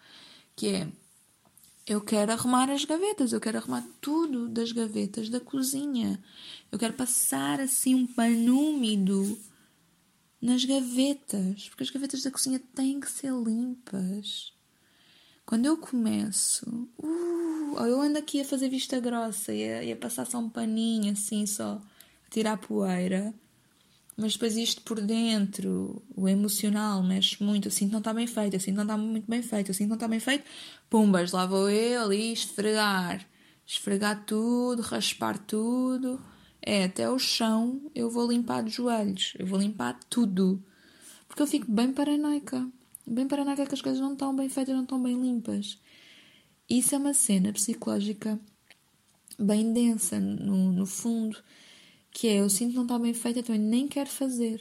que 0.55 0.67
é, 0.67 0.87
eu 1.87 2.01
quero 2.01 2.33
arrumar 2.33 2.69
as 2.69 2.83
gavetas, 2.83 3.31
eu 3.31 3.39
quero 3.39 3.57
arrumar 3.57 3.87
tudo 4.01 4.49
das 4.49 4.73
gavetas 4.73 5.29
da 5.29 5.39
cozinha. 5.39 6.21
Eu 6.69 6.77
quero 6.77 6.93
passar 6.93 7.61
assim 7.61 7.95
um 7.95 8.05
pano 8.05 8.59
úmido 8.59 9.39
nas 10.41 10.65
gavetas, 10.65 11.69
porque 11.69 11.83
as 11.83 11.89
gavetas 11.89 12.21
da 12.23 12.29
cozinha 12.29 12.61
têm 12.75 12.99
que 12.99 13.09
ser 13.09 13.31
limpas. 13.31 14.53
Quando 15.45 15.65
eu 15.65 15.77
começo, 15.77 16.89
uh, 16.97 17.85
eu 17.85 18.01
ando 18.01 18.19
aqui 18.19 18.41
a 18.41 18.45
fazer 18.45 18.67
vista 18.67 18.99
grossa 18.99 19.53
e 19.53 19.91
a, 19.91 19.93
a 19.93 19.95
passar 19.95 20.27
só 20.27 20.39
um 20.39 20.49
paninho 20.49 21.13
assim, 21.13 21.45
só 21.45 21.81
a 21.81 22.29
tirar 22.29 22.57
poeira, 22.57 23.33
mas 24.17 24.33
depois 24.33 24.57
isto 24.57 24.81
por 24.81 24.99
dentro, 24.99 26.01
o 26.15 26.27
emocional 26.27 27.03
mexe 27.03 27.41
muito, 27.43 27.67
assim 27.67 27.87
não 27.87 27.99
está 27.99 28.13
bem 28.13 28.27
feito, 28.27 28.55
assim 28.55 28.71
não 28.71 28.83
está 28.83 28.97
muito 28.97 29.29
bem 29.29 29.41
feito, 29.41 29.71
assim 29.71 29.85
não 29.85 29.95
está 29.95 30.07
bem 30.07 30.19
feito, 30.19 30.43
pumbas, 30.89 31.31
lá 31.31 31.45
vou 31.45 31.69
eu 31.69 32.01
ali 32.01 32.33
esfregar, 32.33 33.25
esfregar 33.65 34.25
tudo, 34.25 34.81
raspar 34.81 35.37
tudo, 35.37 36.19
é 36.61 36.85
até 36.85 37.09
o 37.09 37.19
chão 37.19 37.81
eu 37.93 38.09
vou 38.09 38.29
limpar 38.29 38.63
de 38.63 38.71
joelhos, 38.71 39.33
eu 39.37 39.45
vou 39.45 39.59
limpar 39.59 39.99
tudo, 40.09 40.63
porque 41.27 41.41
eu 41.41 41.47
fico 41.47 41.71
bem 41.71 41.93
paranoica 41.93 42.67
bem 43.07 43.27
paranoica 43.27 43.65
que 43.65 43.73
as 43.73 43.81
coisas 43.81 44.01
não 44.01 44.13
estão 44.13 44.35
bem 44.35 44.49
feitas, 44.49 44.75
não 44.75 44.83
estão 44.83 45.01
bem 45.01 45.19
limpas. 45.19 45.79
Isso 46.69 46.93
é 46.93 46.97
uma 46.97 47.13
cena 47.13 47.53
psicológica 47.53 48.37
bem 49.39 49.71
densa, 49.71 50.19
no, 50.19 50.71
no 50.73 50.85
fundo, 50.85 51.37
que 52.17 52.27
é 52.27 52.39
eu 52.39 52.49
sinto 52.49 52.71
que 52.71 52.77
não 52.77 52.83
está 52.83 52.97
bem 52.97 53.13
feita, 53.13 53.41
então 53.41 53.53
eu 53.53 53.61
nem 53.61 53.87
quero 53.87 54.09
fazer. 54.09 54.59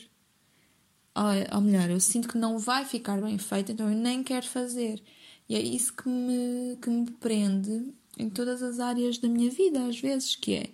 Ou, 1.15 1.57
ou 1.57 1.63
melhor, 1.63 1.89
eu 1.89 1.99
sinto 1.99 2.29
que 2.29 2.37
não 2.37 2.59
vai 2.59 2.85
ficar 2.85 3.19
bem 3.19 3.39
feita, 3.39 3.73
então 3.73 3.89
eu 3.91 3.97
nem 3.97 4.23
quero 4.23 4.47
fazer. 4.47 5.03
E 5.49 5.57
é 5.57 5.59
isso 5.59 5.95
que 5.97 6.07
me, 6.07 6.77
que 6.77 6.91
me 6.91 7.11
prende 7.13 7.95
em 8.19 8.29
todas 8.29 8.63
as 8.63 8.79
áreas 8.79 9.17
da 9.17 9.27
minha 9.27 9.51
vida, 9.51 9.87
às 9.87 9.99
vezes, 9.99 10.37
que 10.37 10.55
é 10.55 10.71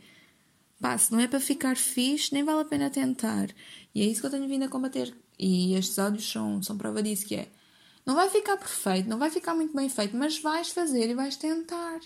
pá, 0.80 0.98
se 0.98 1.12
não 1.12 1.20
é 1.20 1.28
para 1.28 1.38
ficar 1.38 1.76
fixe, 1.76 2.34
nem 2.34 2.42
vale 2.42 2.62
a 2.62 2.64
pena 2.64 2.90
tentar. 2.90 3.50
E 3.94 4.02
é 4.02 4.04
isso 4.04 4.20
que 4.20 4.26
eu 4.26 4.32
tenho 4.32 4.48
vindo 4.48 4.64
a 4.64 4.68
combater. 4.68 5.14
E 5.38 5.74
estes 5.76 6.00
áudios 6.00 6.28
são, 6.28 6.60
são 6.64 6.76
prova 6.76 7.00
disso, 7.00 7.26
que 7.26 7.36
é 7.36 7.48
não 8.04 8.16
vai 8.16 8.28
ficar 8.28 8.56
perfeito, 8.56 9.08
não 9.08 9.20
vai 9.20 9.30
ficar 9.30 9.54
muito 9.54 9.72
bem 9.72 9.88
feito, 9.88 10.16
mas 10.16 10.36
vais 10.40 10.70
fazer 10.70 11.08
e 11.08 11.14
vais 11.14 11.36
tentar. 11.36 12.00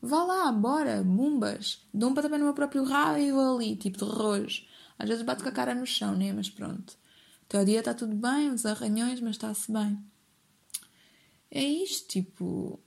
Vá 0.00 0.22
lá, 0.24 0.52
bora, 0.52 1.02
bumbas. 1.02 1.80
Dou 1.92 2.10
um 2.10 2.14
pontapé 2.14 2.38
no 2.38 2.44
meu 2.44 2.54
próprio 2.54 2.84
rabo 2.84 3.18
e 3.18 3.32
vou 3.32 3.56
ali, 3.56 3.76
tipo 3.76 3.98
de 3.98 4.04
rojo. 4.04 4.62
Às 4.98 5.08
vezes 5.08 5.24
bato 5.24 5.42
com 5.42 5.48
a 5.48 5.52
cara 5.52 5.74
no 5.74 5.86
chão, 5.86 6.14
né? 6.14 6.32
Mas 6.32 6.48
pronto. 6.48 6.92
O 7.42 7.48
teu 7.48 7.64
dia 7.64 7.80
está 7.80 7.94
tudo 7.94 8.14
bem, 8.14 8.50
os 8.50 8.66
arranhões, 8.66 9.20
mas 9.20 9.32
está-se 9.32 9.70
bem. 9.70 9.98
É 11.50 11.62
isto, 11.62 12.08
tipo. 12.08 12.80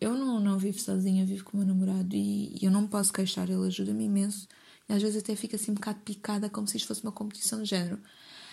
Eu 0.00 0.14
não, 0.14 0.40
não 0.40 0.58
vivo 0.58 0.78
sozinha, 0.78 1.26
vivo 1.26 1.44
com 1.44 1.58
o 1.58 1.60
meu 1.60 1.66
namorado 1.66 2.16
e, 2.16 2.56
e 2.60 2.64
eu 2.64 2.70
não 2.70 2.86
posso 2.86 3.12
queixar, 3.12 3.50
ele 3.50 3.66
ajuda-me 3.66 4.04
imenso. 4.04 4.48
E 4.88 4.92
às 4.92 5.02
vezes 5.02 5.22
até 5.22 5.36
fico 5.36 5.56
assim 5.56 5.72
um 5.72 5.74
bocado 5.74 6.00
picada, 6.00 6.48
como 6.48 6.66
se 6.66 6.76
isto 6.78 6.88
fosse 6.88 7.02
uma 7.02 7.12
competição 7.12 7.62
de 7.62 7.68
género. 7.68 8.00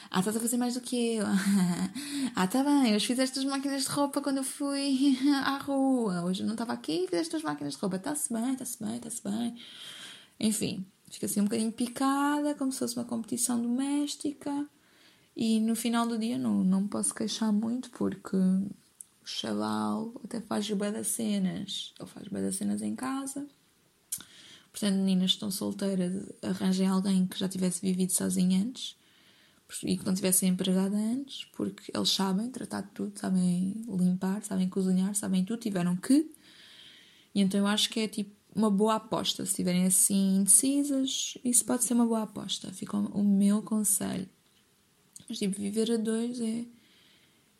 Ah, 0.10 0.20
estás 0.20 0.38
a 0.38 0.40
fazer 0.40 0.58
mais 0.58 0.74
do 0.74 0.82
que 0.82 1.16
eu. 1.16 1.26
ah, 2.36 2.48
tá 2.48 2.64
bem, 2.64 2.96
hoje 2.96 3.06
fizeste 3.06 3.40
as 3.40 3.46
máquinas 3.46 3.84
de 3.84 3.90
roupa 3.90 4.22
quando 4.22 4.38
eu 4.38 4.44
fui 4.44 5.18
à 5.44 5.58
rua. 5.58 6.24
Hoje 6.24 6.44
eu 6.44 6.46
não 6.46 6.54
estava 6.54 6.74
aqui 6.74 7.04
e 7.04 7.08
fizeste 7.08 7.36
as 7.36 7.44
máquinas 7.44 7.74
de 7.74 7.80
roupa. 7.80 7.98
Está-se 7.98 8.32
bem, 8.32 8.54
está-se 8.54 8.82
bem, 8.82 8.96
está-se 8.96 9.22
bem. 9.22 9.56
Enfim, 10.40 10.86
fica 11.10 11.26
assim 11.26 11.42
um 11.42 11.44
bocadinho 11.44 11.72
picada, 11.74 12.56
como 12.56 12.72
se 12.72 12.80
fosse 12.80 12.96
uma 12.96 13.04
competição 13.04 13.62
doméstica. 13.62 14.68
E 15.36 15.60
no 15.60 15.76
final 15.76 16.08
do 16.08 16.18
dia 16.18 16.38
não, 16.38 16.64
não 16.64 16.88
posso 16.88 17.14
queixar 17.14 17.52
muito 17.52 17.90
porque 17.92 18.38
o 18.38 19.26
chaval 19.26 20.14
até 20.24 20.40
faz 20.40 20.68
das 20.70 21.08
cenas. 21.08 21.94
Ou 22.00 22.08
faz 22.08 22.28
das 22.30 22.56
cenas 22.56 22.82
em 22.82 22.96
casa. 22.96 23.46
Portanto, 24.72 24.96
meninas 24.96 25.32
que 25.32 25.36
estão 25.36 25.52
solteiras, 25.52 26.32
arranjem 26.42 26.88
alguém 26.88 27.28
que 27.28 27.38
já 27.38 27.50
tivesse 27.50 27.82
vivido 27.82 28.14
sozinho 28.14 28.62
antes 28.62 28.96
e 29.84 29.98
que 29.98 30.06
não 30.06 30.14
tivesse 30.14 30.46
empregada 30.46 30.96
antes, 30.96 31.46
porque 31.54 31.92
eles 31.94 32.10
sabem 32.10 32.50
tratar 32.50 32.82
de 32.82 32.92
tudo, 32.92 33.20
sabem 33.20 33.84
limpar, 33.88 34.42
sabem 34.44 34.70
cozinhar, 34.70 35.14
sabem 35.14 35.44
tudo, 35.44 35.60
tiveram 35.60 35.96
que. 35.96 36.32
E 37.36 37.42
então 37.42 37.60
eu 37.60 37.68
acho 37.68 37.90
que 37.90 38.00
é 38.00 38.08
tipo 38.08 38.36
uma 38.56 38.72
boa 38.72 38.96
aposta. 38.96 39.46
Se 39.46 39.52
estiverem 39.52 39.86
assim 39.86 40.38
indecisas, 40.38 41.38
isso 41.44 41.66
pode 41.66 41.84
ser 41.84 41.94
uma 41.94 42.06
boa 42.06 42.24
aposta. 42.24 42.72
Fica 42.74 42.98
o 42.98 43.24
meu 43.24 43.62
conselho. 43.62 44.28
Mas 45.28 45.38
tipo, 45.38 45.60
viver 45.60 45.92
a 45.92 45.98
dois 45.98 46.40
é, 46.40 46.66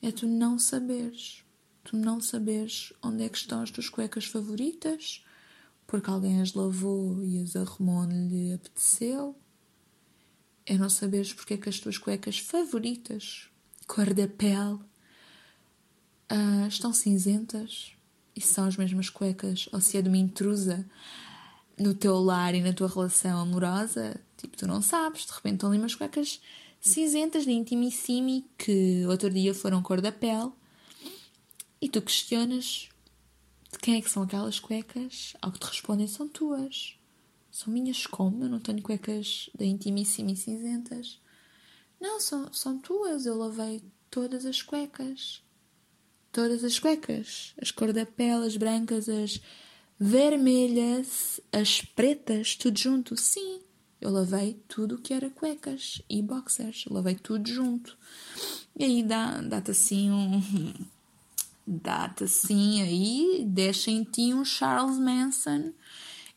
é 0.02 0.12
tu 0.12 0.26
não 0.28 0.58
saberes. 0.58 1.44
Tu 1.84 1.96
não 1.96 2.20
saberes 2.22 2.94
onde 3.04 3.24
é 3.24 3.30
que 3.30 3.38
estão 3.38 3.62
as 3.62 3.70
tuas 3.70 3.90
cuecas 3.90 4.26
favoritas, 4.26 5.24
porque 5.86 6.10
alguém 6.10 6.42
as 6.42 6.54
lavou 6.54 7.24
e 7.24 7.40
as 7.40 7.56
arrumou 7.56 8.04
onde 8.04 8.16
lhe 8.16 8.54
apeteceu 8.54 9.36
é 10.68 10.78
não 10.78 10.90
saberes 10.90 11.34
porque 11.34 11.54
é 11.54 11.58
que 11.58 11.70
as 11.70 11.80
tuas 11.80 11.98
cuecas 11.98 12.38
favoritas, 12.38 13.50
cor 13.88 14.14
da 14.14 14.28
pele, 14.28 14.80
uh, 16.32 16.68
estão 16.68 16.94
cinzentas 16.94 17.94
e 18.36 18.42
são 18.42 18.66
as 18.66 18.76
mesmas 18.76 19.10
cuecas, 19.10 19.70
ou 19.72 19.80
se 19.80 19.98
é 19.98 20.02
de 20.02 20.10
uma 20.10 20.18
intrusa 20.18 20.86
no 21.80 21.94
teu 21.94 22.20
lar 22.20 22.54
e 22.54 22.62
na 22.62 22.74
tua 22.74 22.90
relação 22.90 23.40
amorosa, 23.40 24.20
tipo, 24.36 24.58
tu 24.58 24.68
não 24.68 24.82
sabes, 24.82 25.26
de 25.26 25.32
repente 25.32 25.56
estão 25.56 25.70
ali 25.70 25.80
umas 25.80 25.96
cuecas 25.96 26.42
cinzentas 26.82 27.46
de 27.46 27.52
intimissimi 27.52 28.46
que 28.58 29.06
outro 29.08 29.30
dia 29.30 29.54
foram 29.54 29.82
cor 29.82 30.02
da 30.02 30.12
pele 30.12 30.52
e 31.82 31.88
tu 31.88 32.02
questionas 32.02 32.90
de 33.72 33.80
quem 33.80 33.96
é 33.96 34.02
que 34.02 34.10
são 34.10 34.24
aquelas 34.24 34.60
cuecas, 34.60 35.34
ao 35.42 35.52
que 35.52 35.60
te 35.60 35.68
respondem 35.68 36.08
são 36.08 36.28
tuas. 36.28 36.97
São 37.58 37.74
minhas 37.74 38.06
como? 38.06 38.44
Eu 38.44 38.50
não 38.50 38.60
tenho 38.60 38.84
cuecas 38.84 39.50
da 39.58 39.66
intimíssima 39.66 40.30
e 40.30 40.36
cinzentas. 40.36 41.20
Não, 42.00 42.20
são, 42.22 42.54
são 42.54 42.78
tuas. 42.78 43.26
Eu 43.26 43.36
lavei 43.36 43.82
todas 44.12 44.46
as 44.46 44.62
cuecas. 44.62 45.42
Todas 46.32 46.64
as 46.64 46.78
cuecas. 46.78 47.56
As 47.60 47.72
cor 47.72 47.92
da 47.92 48.06
pele, 48.06 48.46
as 48.46 48.56
brancas, 48.56 49.10
as 49.10 49.42
vermelhas, 50.00 51.42
as 51.52 51.82
pretas, 51.82 52.56
tudo 52.56 52.78
junto. 52.78 53.18
Sim, 53.18 53.60
eu 54.00 54.12
lavei 54.12 54.62
tudo 54.68 55.00
que 55.00 55.12
era 55.12 55.32
cuecas 55.32 56.00
e 56.08 56.22
boxers. 56.22 56.86
lavei 56.92 57.16
tudo 57.16 57.50
junto. 57.50 57.98
E 58.76 58.84
aí 58.84 59.02
dá, 59.02 59.42
dá-te 59.42 59.72
assim 59.72 60.12
um. 60.12 60.76
Dá-te 61.66 62.24
assim 62.26 62.84
aí, 62.84 63.44
deixa 63.48 63.90
em 63.90 64.04
ti 64.04 64.32
um 64.32 64.46
Charles 64.46 65.00
Manson 65.00 65.74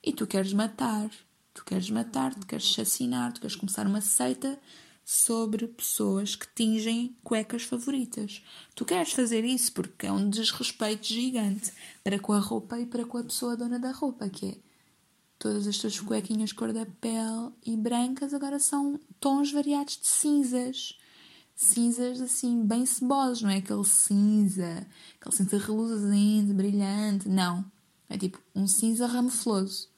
e 0.03 0.13
tu 0.13 0.27
queres 0.27 0.53
matar, 0.53 1.11
tu 1.53 1.65
queres 1.65 1.91
matar, 1.91 2.35
tu 2.35 2.47
queres 2.47 2.67
assassinar, 2.71 3.33
tu 3.33 3.41
queres 3.41 3.57
começar 3.57 3.87
uma 3.87 4.01
seita 4.01 4.59
sobre 5.05 5.67
pessoas 5.67 6.37
que 6.37 6.47
tingem 6.55 7.17
cuecas 7.25 7.65
favoritas. 7.65 8.45
Tu 8.77 8.85
queres 8.85 9.13
fazer 9.13 9.45
isso 9.45 9.73
porque 9.73 10.07
é 10.07 10.13
um 10.13 10.31
desrespeito 10.31 11.07
gigante 11.09 11.73
para 12.05 12.19
com 12.19 12.33
a 12.33 12.39
roupa 12.39 12.79
e 12.79 12.87
para 12.87 13.05
com 13.05 13.19
a 13.19 13.25
pessoa 13.25 13.57
dona 13.57 13.79
da 13.79 13.91
roupa, 13.91 14.29
que 14.29 14.47
é 14.47 14.57
todas 15.37 15.67
as 15.67 15.79
tuas 15.79 15.99
cuequinhas 15.99 16.53
cor 16.53 16.73
da 16.73 16.87
pele 16.87 17.51
e 17.67 17.77
brancas 17.77 18.33
agora 18.33 18.61
são 18.61 19.01
tons 19.19 19.51
variados 19.51 19.99
de 19.99 20.07
cinzas. 20.07 20.97
Cinzas 21.57 22.21
assim, 22.21 22.65
bem 22.65 22.87
cebosos, 22.87 23.43
não 23.43 23.51
é 23.51 23.57
aquele 23.57 23.85
cinza, 23.85 24.87
aquele 25.21 25.37
cinza 25.37 25.59
reluzente, 25.59 26.55
brilhante, 26.55 27.29
não. 27.29 27.65
É 28.09 28.17
tipo 28.17 28.39
um 28.55 28.67
cinza 28.69 29.07
ramefloso. 29.07 29.90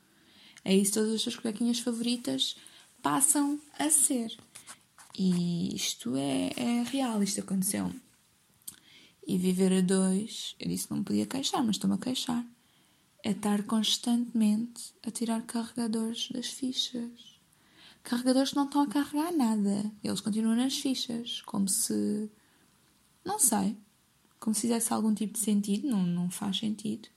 É 0.64 0.74
isso 0.74 0.94
todas 0.94 1.14
as 1.14 1.22
suas 1.22 1.36
cuequinhas 1.36 1.80
favoritas 1.80 2.56
passam 3.02 3.60
a 3.78 3.90
ser. 3.90 4.36
E 5.18 5.74
isto 5.74 6.16
é, 6.16 6.52
é 6.56 6.82
real, 6.84 7.22
isto 7.22 7.40
aconteceu. 7.40 7.92
E 9.26 9.36
viver 9.36 9.72
a 9.72 9.80
dois, 9.80 10.56
eu 10.58 10.68
disse 10.68 10.88
que 10.88 10.94
não 10.94 11.04
podia 11.04 11.26
queixar, 11.26 11.62
mas 11.62 11.76
estou-me 11.76 11.96
a 11.96 11.98
queixar. 11.98 12.44
É 13.24 13.30
estar 13.30 13.62
constantemente 13.64 14.92
a 15.06 15.10
tirar 15.10 15.42
carregadores 15.42 16.28
das 16.30 16.46
fichas. 16.46 17.40
Carregadores 18.02 18.50
que 18.50 18.56
não 18.56 18.64
estão 18.64 18.82
a 18.82 18.88
carregar 18.88 19.32
nada. 19.32 19.92
Eles 20.02 20.20
continuam 20.20 20.56
nas 20.56 20.76
fichas, 20.76 21.40
como 21.42 21.68
se. 21.68 22.30
Não 23.24 23.38
sei. 23.38 23.76
Como 24.40 24.54
se 24.54 24.62
fizesse 24.62 24.92
algum 24.92 25.14
tipo 25.14 25.34
de 25.34 25.38
sentido, 25.38 25.86
não, 25.86 26.04
não 26.04 26.30
faz 26.30 26.58
sentido. 26.58 27.08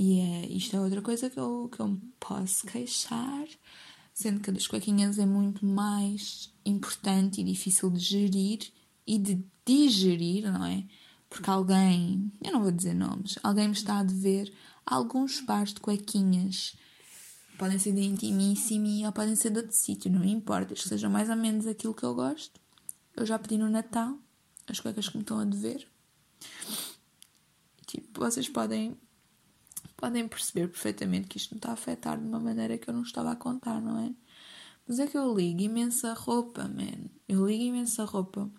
E 0.00 0.20
é, 0.20 0.46
isto 0.46 0.76
é 0.76 0.80
outra 0.80 1.02
coisa 1.02 1.28
que 1.28 1.40
eu, 1.40 1.68
que 1.72 1.80
eu 1.80 1.88
me 1.88 2.00
posso 2.20 2.64
queixar, 2.68 3.48
sendo 4.14 4.38
que 4.38 4.48
a 4.48 4.52
das 4.52 4.68
cuequinhas 4.68 5.18
é 5.18 5.26
muito 5.26 5.66
mais 5.66 6.54
importante 6.64 7.40
e 7.40 7.44
difícil 7.44 7.90
de 7.90 7.98
gerir 7.98 8.60
e 9.04 9.18
de 9.18 9.44
digerir, 9.66 10.52
não 10.52 10.64
é? 10.64 10.84
Porque 11.28 11.50
alguém, 11.50 12.30
eu 12.44 12.52
não 12.52 12.62
vou 12.62 12.70
dizer 12.70 12.94
nomes, 12.94 13.40
alguém 13.42 13.66
me 13.66 13.74
está 13.74 13.98
a 13.98 14.04
dever 14.04 14.54
alguns 14.86 15.40
pares 15.40 15.74
de 15.74 15.80
cuequinhas 15.80 16.76
podem 17.58 17.76
ser 17.80 17.92
de 17.92 18.02
intimíssimo 18.02 19.04
ou 19.04 19.10
podem 19.10 19.34
ser 19.34 19.50
de 19.50 19.58
outro 19.58 19.74
sítio, 19.74 20.12
não 20.12 20.24
importa, 20.24 20.74
que 20.74 20.88
seja 20.88 21.08
mais 21.08 21.28
ou 21.28 21.34
menos 21.34 21.66
aquilo 21.66 21.92
que 21.92 22.04
eu 22.04 22.14
gosto. 22.14 22.60
Eu 23.16 23.26
já 23.26 23.36
pedi 23.36 23.58
no 23.58 23.68
Natal 23.68 24.16
as 24.68 24.78
cuecas 24.78 25.08
que 25.08 25.16
me 25.16 25.24
estão 25.24 25.40
a 25.40 25.44
dever. 25.44 25.88
Tipo, 27.84 28.20
vocês 28.20 28.48
podem 28.48 28.96
podem 29.98 30.28
perceber 30.28 30.68
perfeitamente 30.68 31.26
que 31.26 31.36
isto 31.36 31.54
me 31.54 31.58
está 31.58 31.70
a 31.70 31.72
afetar 31.74 32.18
de 32.18 32.24
uma 32.24 32.38
maneira 32.38 32.78
que 32.78 32.88
eu 32.88 32.94
não 32.94 33.02
estava 33.02 33.32
a 33.32 33.36
contar, 33.36 33.82
não 33.82 33.98
é? 33.98 34.12
Mas 34.86 35.00
é 35.00 35.06
que 35.06 35.18
eu 35.18 35.34
ligo 35.36 35.60
imensa 35.60 36.14
roupa, 36.14 36.62
man. 36.68 37.10
Eu 37.28 37.46
ligo 37.46 37.64
imensa 37.64 38.04
roupa. 38.04 38.50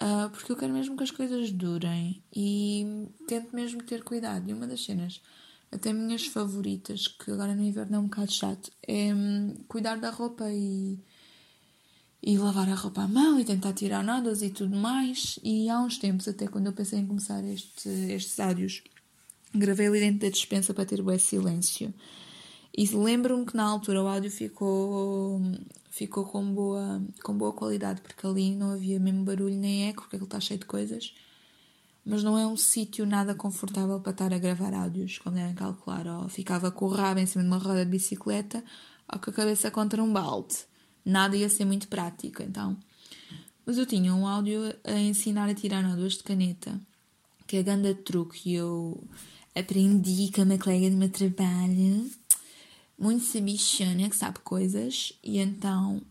Uh, 0.00 0.30
porque 0.30 0.52
eu 0.52 0.56
quero 0.56 0.72
mesmo 0.72 0.96
que 0.96 1.02
as 1.02 1.10
coisas 1.10 1.50
durem 1.50 2.22
e 2.34 3.08
tento 3.26 3.54
mesmo 3.56 3.82
ter 3.82 4.04
cuidado. 4.04 4.48
E 4.48 4.52
uma 4.52 4.66
das 4.66 4.84
cenas, 4.84 5.22
até 5.70 5.92
minhas 5.92 6.26
favoritas, 6.26 7.08
que 7.08 7.30
agora 7.30 7.54
no 7.54 7.62
inverno 7.62 7.96
é 7.96 7.98
um 7.98 8.04
bocado 8.04 8.30
chato, 8.30 8.70
é 8.86 9.12
hum, 9.12 9.54
cuidar 9.66 9.96
da 9.96 10.10
roupa 10.10 10.50
e, 10.50 10.98
e 12.22 12.36
lavar 12.36 12.68
a 12.68 12.74
roupa 12.74 13.02
à 13.02 13.08
mão 13.08 13.40
e 13.40 13.44
tentar 13.44 13.72
tirar 13.72 14.04
nodas 14.04 14.42
e 14.42 14.50
tudo 14.50 14.76
mais. 14.76 15.38
E 15.42 15.70
há 15.70 15.80
uns 15.80 15.96
tempos, 15.98 16.28
até 16.28 16.46
quando 16.46 16.66
eu 16.66 16.72
pensei 16.74 16.98
em 16.98 17.06
começar 17.06 17.42
este, 17.44 17.88
estes 17.88 18.38
áudios, 18.38 18.82
Gravei 19.54 19.86
ali 19.86 20.00
dentro 20.00 20.20
da 20.20 20.28
dispensa 20.30 20.72
para 20.72 20.86
ter 20.86 21.02
bom 21.02 21.18
silêncio. 21.18 21.92
E 22.76 22.86
lembro-me 22.86 23.44
que 23.44 23.54
na 23.54 23.64
altura 23.64 24.02
o 24.02 24.06
áudio 24.06 24.30
ficou, 24.30 25.40
ficou 25.90 26.24
com, 26.24 26.54
boa, 26.54 27.02
com 27.22 27.36
boa 27.36 27.52
qualidade, 27.52 28.00
porque 28.00 28.26
ali 28.26 28.54
não 28.54 28.70
havia 28.70 28.98
mesmo 28.98 29.24
barulho 29.24 29.56
nem 29.56 29.88
eco, 29.88 30.02
porque 30.02 30.16
ele 30.16 30.24
está 30.24 30.40
cheio 30.40 30.58
de 30.58 30.64
coisas. 30.64 31.12
Mas 32.04 32.24
não 32.24 32.38
é 32.38 32.46
um 32.46 32.56
sítio 32.56 33.04
nada 33.04 33.34
confortável 33.34 34.00
para 34.00 34.12
estar 34.12 34.32
a 34.32 34.38
gravar 34.38 34.72
áudios, 34.72 35.18
como 35.18 35.36
devem 35.36 35.54
calcular. 35.54 36.06
Ou 36.06 36.28
ficava 36.30 36.70
com 36.70 36.86
o 36.86 36.88
rabo 36.88 37.20
em 37.20 37.26
cima 37.26 37.44
de 37.44 37.50
uma 37.50 37.58
roda 37.58 37.84
de 37.84 37.90
bicicleta, 37.90 38.64
ou 39.12 39.18
com 39.18 39.30
a 39.30 39.34
cabeça 39.34 39.70
contra 39.70 40.02
um 40.02 40.10
balde. 40.10 40.56
Nada 41.04 41.36
ia 41.36 41.50
ser 41.50 41.66
muito 41.66 41.88
prático, 41.88 42.42
então. 42.42 42.76
Mas 43.66 43.76
eu 43.76 43.84
tinha 43.84 44.14
um 44.14 44.26
áudio 44.26 44.74
a 44.82 44.98
ensinar 44.98 45.48
a 45.48 45.54
tirar 45.54 45.82
nódoas 45.82 46.14
de 46.14 46.22
caneta, 46.22 46.80
que 47.46 47.58
é 47.58 47.62
ganda 47.62 47.94
truque, 47.94 48.50
e 48.50 48.54
eu 48.54 49.02
aprendi 49.54 50.30
com 50.32 50.42
uma 50.42 50.58
colega 50.58 50.90
do 50.90 50.96
meu 50.96 51.08
trabalho, 51.08 52.10
muito 52.98 53.24
sabichona, 53.24 54.08
que 54.08 54.16
sabe 54.16 54.38
coisas, 54.40 55.12
e 55.22 55.38
então 55.38 56.02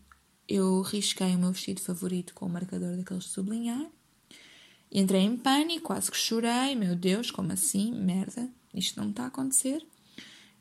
eu 0.48 0.82
risquei 0.82 1.34
o 1.34 1.38
meu 1.38 1.52
vestido 1.52 1.80
favorito 1.80 2.34
com 2.34 2.46
o 2.46 2.50
marcador 2.50 2.96
daqueles 2.96 3.24
de 3.24 3.30
sublinhar. 3.30 3.86
Entrei 4.90 5.22
em 5.22 5.36
pânico, 5.36 5.86
quase 5.86 6.10
que 6.10 6.16
chorei. 6.16 6.74
Meu 6.74 6.94
Deus, 6.94 7.30
como 7.30 7.50
assim? 7.50 7.92
Merda, 7.92 8.50
isto 8.74 9.00
não 9.00 9.08
está 9.08 9.24
a 9.24 9.28
acontecer. 9.28 9.82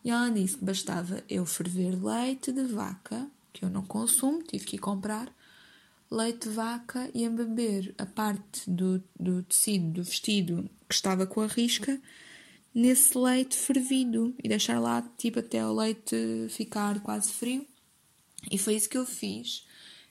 E 0.03 0.09
ela 0.09 0.29
disse 0.29 0.57
que 0.57 0.63
bastava 0.63 1.21
eu 1.29 1.45
ferver 1.45 2.01
leite 2.01 2.51
de 2.51 2.63
vaca, 2.63 3.27
que 3.51 3.65
eu 3.65 3.69
não 3.69 3.83
consumo, 3.83 4.41
tive 4.41 4.63
que 4.63 4.75
ir 4.77 4.79
comprar 4.79 5.29
leite 6.09 6.47
de 6.47 6.55
vaca 6.55 7.09
e 7.13 7.23
embeber 7.23 7.93
a 7.97 8.05
parte 8.05 8.69
do, 8.69 9.03
do 9.19 9.43
tecido 9.43 9.91
do 9.91 10.03
vestido 10.03 10.69
que 10.87 10.95
estava 10.95 11.25
com 11.25 11.41
a 11.41 11.47
risca 11.47 12.01
nesse 12.73 13.17
leite 13.17 13.55
fervido 13.55 14.33
e 14.43 14.47
deixar 14.47 14.79
lá 14.79 15.01
tipo 15.17 15.39
até 15.39 15.65
o 15.65 15.73
leite 15.73 16.47
ficar 16.49 16.99
quase 17.01 17.31
frio. 17.31 17.65
E 18.49 18.57
foi 18.57 18.75
isso 18.75 18.89
que 18.89 18.97
eu 18.97 19.05
fiz. 19.05 19.65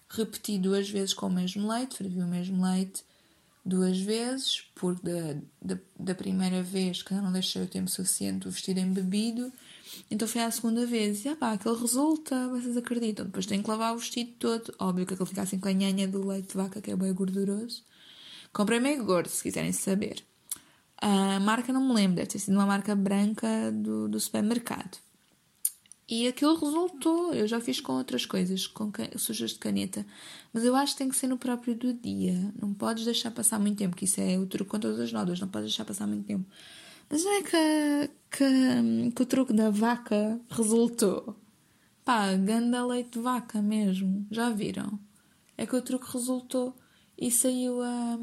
Repeti 0.08 0.58
duas 0.58 0.88
vezes 0.88 1.14
com 1.14 1.26
o 1.26 1.30
mesmo 1.30 1.68
leite, 1.68 1.96
fervi 1.96 2.20
o 2.20 2.26
mesmo 2.26 2.62
leite 2.62 3.02
duas 3.64 3.98
vezes, 4.00 4.64
porque 4.74 5.02
da, 5.02 5.74
da, 5.74 5.80
da 5.98 6.14
primeira 6.14 6.62
vez 6.62 7.02
que 7.02 7.14
não 7.14 7.32
deixei 7.32 7.62
o 7.62 7.66
tempo 7.66 7.90
suficiente 7.90 8.48
o 8.48 8.50
vestido 8.50 8.80
embebido, 8.80 9.52
então 10.10 10.26
foi 10.26 10.42
a 10.42 10.50
segunda 10.50 10.86
vez. 10.86 11.24
E 11.24 11.28
ah 11.28 11.36
pá, 11.36 11.52
aquele 11.52 11.76
resulta, 11.76 12.48
vocês 12.48 12.76
acreditam. 12.76 13.26
Depois 13.26 13.46
tenho 13.46 13.62
que 13.62 13.70
lavar 13.70 13.94
o 13.94 13.98
vestido 13.98 14.32
todo. 14.38 14.74
Óbvio 14.78 15.06
que 15.06 15.14
aquele 15.14 15.28
fica 15.28 15.42
assim 15.42 15.58
com 15.58 15.68
a 15.68 15.72
nhanha 15.72 16.08
do 16.08 16.26
leite 16.26 16.48
de 16.48 16.54
vaca, 16.54 16.80
que 16.80 16.90
é 16.90 16.96
bem 16.96 17.12
gorduroso. 17.12 17.84
Comprei 18.52 18.80
meio 18.80 19.04
gordo, 19.04 19.28
se 19.28 19.42
quiserem 19.42 19.72
saber. 19.72 20.24
A 21.00 21.40
marca 21.40 21.72
não 21.72 21.86
me 21.88 21.94
lembro, 21.94 22.16
deve 22.16 22.28
ter 22.28 22.38
sido 22.38 22.54
uma 22.54 22.66
marca 22.66 22.94
branca 22.94 23.72
do, 23.72 24.08
do 24.08 24.20
supermercado. 24.20 24.98
E 26.10 26.26
aquilo 26.26 26.56
resultou. 26.56 27.32
Eu 27.32 27.46
já 27.46 27.60
fiz 27.60 27.80
com 27.80 27.92
outras 27.92 28.26
coisas, 28.26 28.66
com 28.66 28.90
sujas 29.16 29.52
de 29.52 29.58
caneta. 29.60 30.04
Mas 30.52 30.64
eu 30.64 30.74
acho 30.74 30.92
que 30.92 30.98
tem 30.98 31.08
que 31.08 31.16
ser 31.16 31.28
no 31.28 31.38
próprio 31.38 31.74
do 31.76 31.94
dia. 31.94 32.52
Não 32.60 32.74
podes 32.74 33.04
deixar 33.04 33.30
passar 33.30 33.60
muito 33.60 33.78
tempo, 33.78 33.96
que 33.96 34.04
isso 34.04 34.20
é 34.20 34.36
o 34.36 34.44
truque 34.44 34.72
com 34.72 34.80
todas 34.80 34.98
as 34.98 35.12
notas. 35.12 35.38
Não 35.38 35.46
podes 35.46 35.68
deixar 35.68 35.84
passar 35.84 36.08
muito 36.08 36.26
tempo. 36.26 36.44
Mas 37.08 37.24
não 37.24 37.32
é 37.32 37.42
que, 37.42 38.10
que, 38.30 39.10
que 39.14 39.22
o 39.22 39.26
truque 39.26 39.52
da 39.52 39.70
vaca 39.70 40.40
resultou. 40.50 41.36
Pá, 42.04 42.34
ganda 42.34 42.84
leite 42.84 43.12
de 43.12 43.20
vaca 43.20 43.62
mesmo. 43.62 44.26
Já 44.32 44.50
viram? 44.50 44.98
É 45.56 45.64
que 45.64 45.76
o 45.76 45.82
truque 45.82 46.12
resultou 46.12 46.74
e 47.16 47.30
saiu 47.30 47.80
a, 47.82 48.18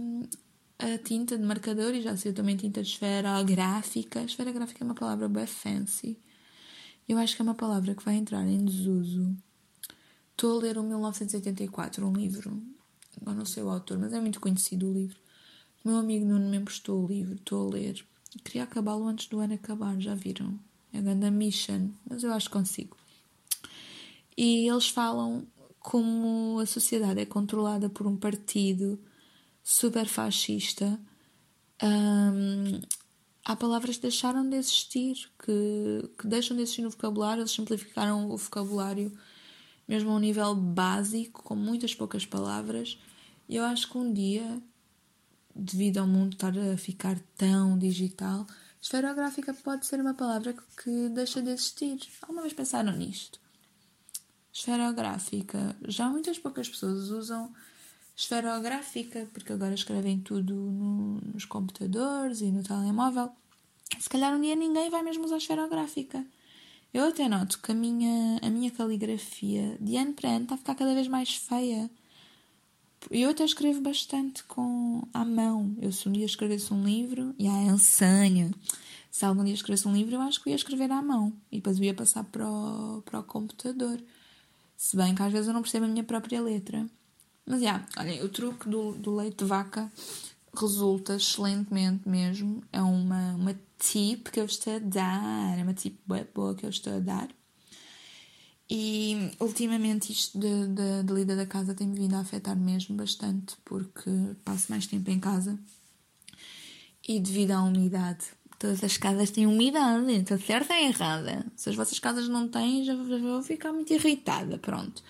a 0.80 0.98
tinta 0.98 1.38
de 1.38 1.44
marcador 1.44 1.94
e 1.96 2.02
já 2.02 2.16
saiu 2.16 2.34
também 2.34 2.56
tinta 2.56 2.82
de 2.82 2.90
esferográfica. 2.90 4.22
Esferográfica 4.22 4.84
é 4.84 4.86
uma 4.86 4.96
palavra 4.96 5.28
bem 5.28 5.48
fancy. 5.48 6.18
Eu 7.08 7.18
acho 7.18 7.36
que 7.36 7.42
é 7.42 7.44
uma 7.44 7.56
palavra 7.56 7.96
que 7.96 8.04
vai 8.04 8.16
entrar 8.16 8.48
em 8.48 8.63
desuso. 8.63 9.36
Estou 10.32 10.60
a 10.60 10.62
ler 10.62 10.78
o 10.78 10.84
1984, 10.84 12.06
um 12.06 12.13
livro. 12.13 12.62
Eu 13.26 13.34
não 13.34 13.46
sei 13.46 13.63
o 13.63 13.70
autor, 13.70 13.98
mas 13.98 14.13
é 14.13 14.22
muito 14.22 14.40
conhecido 14.40 14.90
o 14.90 14.94
livro. 14.94 15.18
O 15.84 15.90
meu 15.90 15.98
amigo 15.98 16.26
Nuno 16.26 16.50
me 16.50 16.58
emprestou 16.58 17.04
o 17.04 17.08
livro, 17.08 17.36
estou 17.36 17.68
a 17.68 17.74
ler. 17.74 18.06
Queria 18.44 18.63
acabá-lo 18.63 19.08
antes 19.08 19.28
do 19.28 19.40
ano 19.40 19.56
acabar, 19.56 20.00
já 20.00 20.13
viram? 20.13 20.60
É 20.94 21.02
grande 21.02 21.32
mission, 21.32 21.90
mas 22.08 22.24
eu 22.24 22.32
acho 22.34 22.48
que 22.48 22.54
consigo. 22.54 22.98
E 24.38 24.68
eles 24.68 24.90
falam 24.90 25.48
como 25.80 26.60
a 26.60 26.66
sociedade 26.66 27.22
é 27.22 27.26
controlada 27.26 27.90
por 27.90 28.06
um 28.06 28.16
partido 28.16 29.00
super 29.69 30.08
fascista, 30.08 30.97
um, 31.84 32.80
há 33.43 33.53
palavras 33.53 33.97
que 33.97 34.03
deixaram 34.03 34.49
de 34.49 34.56
existir, 34.56 35.30
que, 35.43 36.10
que 36.17 36.25
deixam 36.25 36.56
de 36.56 36.63
existir 36.63 36.84
no 36.84 36.89
vocabulário, 36.89 37.41
eles 37.41 37.51
simplificaram 37.51 38.32
o 38.32 38.38
vocabulário 38.38 39.12
mesmo 39.86 40.12
a 40.12 40.15
um 40.15 40.19
nível 40.19 40.56
básico, 40.56 41.43
com 41.43 41.53
muitas 41.53 41.93
poucas 41.93 42.25
palavras, 42.25 42.97
e 43.49 43.58
eu 43.58 43.65
acho 43.65 43.91
que 43.91 43.97
um 43.97 44.13
dia, 44.13 44.63
devido 45.53 45.97
ao 45.97 46.08
mundo 46.08 46.36
estar 46.36 46.58
a 46.58 46.77
ficar 46.77 47.19
tão 47.36 47.77
digital, 47.77 48.47
esferográfica 48.82 49.53
pode 49.53 49.86
ser 49.86 49.99
uma 49.99 50.13
palavra 50.13 50.56
que 50.82 51.10
deixa 51.10 51.41
de 51.41 51.49
existir. 51.49 51.99
Alguma 52.21 52.41
vez 52.41 52.53
pensaram 52.53 52.95
nisto? 52.95 53.38
Esferográfica. 54.53 55.75
Já 55.89 56.08
muitas 56.08 56.39
poucas 56.39 56.69
pessoas 56.69 57.10
usam 57.10 57.53
esferográfica, 58.17 59.30
porque 59.32 59.53
agora 59.53 59.75
escrevem 59.75 60.19
tudo 60.19 60.56
no, 60.56 61.21
nos 61.34 61.45
computadores 61.45 62.41
e 62.41 62.51
no 62.51 62.63
telemóvel. 62.63 63.30
Se 63.99 64.10
calhar 64.10 64.36
um 64.36 64.41
dia 64.41 64.56
ninguém 64.56 64.89
vai 64.89 65.03
mesmo 65.03 65.23
usar 65.23 65.38
esferográfica. 65.38 66.25
Eu 66.91 67.06
até 67.06 67.30
noto 67.30 67.60
que 67.62 67.71
a 67.71 67.75
minha, 67.75 68.39
a 68.41 68.49
minha 68.49 68.71
caligrafia 68.71 69.77
de 69.80 69.97
ano 69.97 70.13
para 70.13 70.32
ano 70.32 70.43
está 70.43 70.56
a 70.56 70.58
ficar 70.58 70.73
cada 70.73 70.95
vez 70.95 71.08
mais 71.08 71.36
feia. 71.36 71.89
Eu 73.12 73.30
até 73.30 73.45
escrevo 73.45 73.82
bastante 73.82 74.43
com 74.45 75.08
à 75.13 75.23
mão. 75.23 75.75
Eu 75.80 75.91
se 75.91 76.10
um 76.10 76.12
dia 76.12 76.25
escrevesse 76.25 76.73
um 76.73 76.84
livro, 76.84 77.36
e 77.38 77.47
ah, 77.47 77.62
é 77.62 77.65
insano. 77.65 78.51
Se 79.12 79.25
algum 79.25 79.43
dia 79.43 79.53
escrevesse 79.53 79.88
um 79.88 79.93
livro, 79.93 80.15
eu 80.15 80.21
acho 80.21 80.41
que 80.43 80.49
ia 80.49 80.56
escrever 80.56 80.91
à 80.91 81.01
mão. 81.03 81.32
E 81.51 81.58
depois 81.58 81.77
eu 81.77 81.84
ia 81.84 81.93
passar 81.93 82.23
para 82.23 82.49
o, 82.49 83.03
para 83.03 83.19
o 83.19 83.23
computador. 83.23 84.01
Se 84.75 84.97
bem 84.97 85.13
que 85.13 85.21
às 85.21 85.32
vezes 85.32 85.47
eu 85.47 85.53
não 85.53 85.62
percebo 85.62 85.86
a 85.86 85.89
minha 85.89 86.03
própria 86.03 86.41
letra. 86.41 86.88
Mas, 87.47 87.62
já, 87.62 87.83
olhem, 87.97 88.21
o 88.21 88.27
truque 88.27 88.67
do, 88.67 88.91
do 88.91 89.15
leite 89.15 89.38
de 89.38 89.45
vaca 89.45 89.89
resulta 90.53 91.15
excelentemente 91.15 92.07
mesmo. 92.07 92.62
É 92.73 92.81
uma, 92.81 93.36
uma 93.36 93.55
tip 93.79 94.27
que 94.29 94.39
eu 94.39 94.45
estou 94.45 94.75
a 94.75 94.79
dar, 94.79 95.57
é 95.57 95.63
uma 95.63 95.73
tip 95.73 95.97
boa 96.05 96.53
que 96.53 96.65
eu 96.65 96.69
estou 96.69 96.93
a 96.93 96.99
dar. 96.99 97.29
E 98.69 99.31
ultimamente 99.39 100.12
isto 100.12 100.38
de, 100.38 100.67
de, 100.67 101.03
de 101.03 101.13
lida 101.13 101.38
da 101.38 101.45
casa 101.45 101.73
tem-me 101.73 101.97
vindo 101.97 102.15
a 102.15 102.19
afetar 102.19 102.57
mesmo 102.57 102.97
bastante 102.97 103.55
porque 103.63 104.12
passo 104.43 104.69
mais 104.69 104.86
tempo 104.86 105.10
em 105.10 105.21
casa 105.21 105.57
e 107.07 107.19
devido 107.19 107.51
à 107.51 107.63
umidade. 107.63 108.25
Todas 108.60 108.83
as 108.83 108.97
casas 108.97 109.31
têm 109.31 109.47
umidade, 109.47 110.12
está 110.12 110.38
certa 110.38 110.73
ou 110.73 110.79
errada? 110.81 111.45
Se 111.55 111.69
as 111.69 111.75
vossas 111.75 111.99
casas 111.99 112.27
não 112.27 112.49
têm, 112.49 112.83
já 112.83 112.93
vou 112.95 113.41
ficar 113.41 113.71
muito 113.71 113.93
irritada, 113.93 114.57
pronto. 114.57 115.01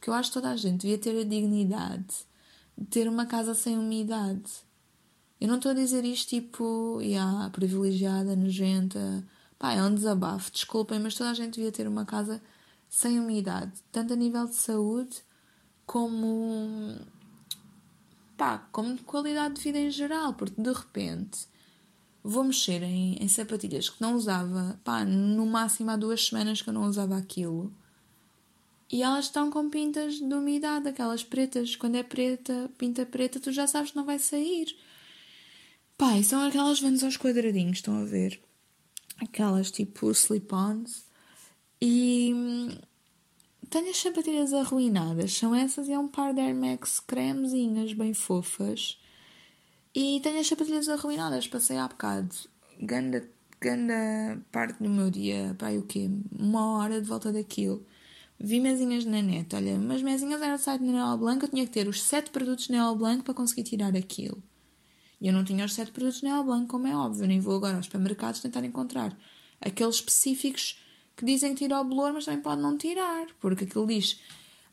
Porque 0.00 0.08
eu 0.08 0.14
acho 0.14 0.30
que 0.30 0.34
toda 0.34 0.48
a 0.50 0.56
gente 0.56 0.80
devia 0.80 0.96
ter 0.96 1.10
a 1.20 1.24
dignidade 1.24 2.06
de 2.76 2.86
ter 2.86 3.06
uma 3.06 3.26
casa 3.26 3.54
sem 3.54 3.76
umidade. 3.76 4.50
Eu 5.38 5.46
não 5.46 5.56
estou 5.56 5.72
a 5.72 5.74
dizer 5.74 6.06
isto 6.06 6.30
tipo, 6.30 7.02
yeah, 7.02 7.50
privilegiada, 7.50 8.34
nojenta. 8.34 9.22
Pá, 9.58 9.74
é 9.74 9.82
um 9.82 9.94
desabafo, 9.94 10.50
desculpem, 10.50 10.98
mas 10.98 11.14
toda 11.14 11.30
a 11.30 11.34
gente 11.34 11.56
devia 11.56 11.70
ter 11.70 11.86
uma 11.86 12.06
casa 12.06 12.40
sem 12.88 13.20
umidade, 13.20 13.72
tanto 13.92 14.14
a 14.14 14.16
nível 14.16 14.46
de 14.46 14.54
saúde 14.54 15.22
como. 15.84 16.96
pá, 18.38 18.66
como 18.72 18.96
de 18.96 19.02
qualidade 19.02 19.56
de 19.56 19.60
vida 19.60 19.78
em 19.78 19.90
geral, 19.90 20.32
porque 20.32 20.60
de 20.60 20.72
repente 20.72 21.46
vou 22.24 22.42
mexer 22.42 22.82
em, 22.82 23.22
em 23.22 23.28
sapatilhas 23.28 23.90
que 23.90 24.00
não 24.00 24.14
usava, 24.14 24.80
pá, 24.82 25.04
no 25.04 25.44
máximo 25.44 25.90
há 25.90 25.96
duas 25.96 26.26
semanas 26.26 26.62
que 26.62 26.70
eu 26.70 26.74
não 26.74 26.84
usava 26.84 27.18
aquilo. 27.18 27.70
E 28.90 29.02
elas 29.02 29.26
estão 29.26 29.50
com 29.50 29.70
pintas 29.70 30.14
de 30.14 30.34
umidade, 30.34 30.88
aquelas 30.88 31.22
pretas. 31.22 31.76
Quando 31.76 31.94
é 31.94 32.02
preta, 32.02 32.68
pinta 32.76 33.06
preta, 33.06 33.38
tu 33.38 33.52
já 33.52 33.66
sabes 33.66 33.92
que 33.92 33.96
não 33.96 34.04
vai 34.04 34.18
sair. 34.18 34.76
E 36.18 36.24
são 36.24 36.42
aquelas 36.42 36.80
vendas 36.80 37.04
aos 37.04 37.16
quadradinhos, 37.16 37.78
estão 37.78 38.00
a 38.00 38.04
ver? 38.04 38.40
Aquelas 39.18 39.70
tipo 39.70 40.10
slip-ons. 40.10 41.04
E 41.80 42.32
hum, 42.34 42.78
tenho 43.68 43.90
as 43.90 43.98
sapatilhas 43.98 44.52
arruinadas. 44.52 45.34
São 45.34 45.54
essas 45.54 45.88
e 45.88 45.92
é 45.92 45.98
um 45.98 46.08
par 46.08 46.34
de 46.34 46.40
Air 46.40 46.54
Max 46.54 46.98
cremezinhas 47.00 47.92
bem 47.92 48.12
fofas. 48.12 48.98
E 49.94 50.20
tenho 50.22 50.40
as 50.40 50.46
sapatilhas 50.46 50.88
arruinadas, 50.88 51.46
passei 51.46 51.76
há 51.76 51.86
bocado. 51.86 52.34
Ganda, 52.80 53.28
ganda 53.60 54.40
parte 54.50 54.82
do 54.82 54.88
meu 54.88 55.10
dia, 55.10 55.54
pá, 55.58 55.70
o 55.70 55.82
quê? 55.82 56.10
Uma 56.36 56.78
hora 56.78 57.00
de 57.00 57.06
volta 57.06 57.32
daquilo. 57.32 57.86
Vi 58.42 58.58
mesinhas 58.58 59.04
na 59.04 59.20
net, 59.20 59.54
olha, 59.54 59.78
mas 59.78 60.02
mesinhas 60.02 60.40
era 60.40 60.56
site 60.56 60.80
de 60.80 60.90
Neo 60.90 61.14
Blanc, 61.18 61.42
eu 61.42 61.48
tinha 61.50 61.66
que 61.66 61.72
ter 61.72 61.86
os 61.86 62.02
7 62.02 62.30
produtos 62.30 62.70
Neo 62.70 62.94
Blanc 62.94 63.22
para 63.22 63.34
conseguir 63.34 63.64
tirar 63.64 63.94
aquilo. 63.94 64.42
E 65.20 65.26
eu 65.26 65.32
não 65.34 65.44
tinha 65.44 65.62
os 65.62 65.74
7 65.74 65.92
produtos 65.92 66.22
Neo 66.22 66.42
Blanc, 66.42 66.66
como 66.66 66.86
é 66.86 66.96
óbvio, 66.96 67.26
nem 67.26 67.38
vou 67.38 67.56
agora 67.56 67.76
aos 67.76 67.84
supermercados 67.84 68.40
tentar 68.40 68.64
encontrar 68.64 69.14
aqueles 69.60 69.96
específicos 69.96 70.80
que 71.14 71.22
dizem 71.22 71.52
que 71.52 71.64
tira 71.64 71.78
o 71.78 71.84
bolor, 71.84 72.14
mas 72.14 72.24
também 72.24 72.40
pode 72.40 72.62
não 72.62 72.78
tirar, 72.78 73.26
porque 73.38 73.64
aquilo 73.64 73.86
diz 73.86 74.18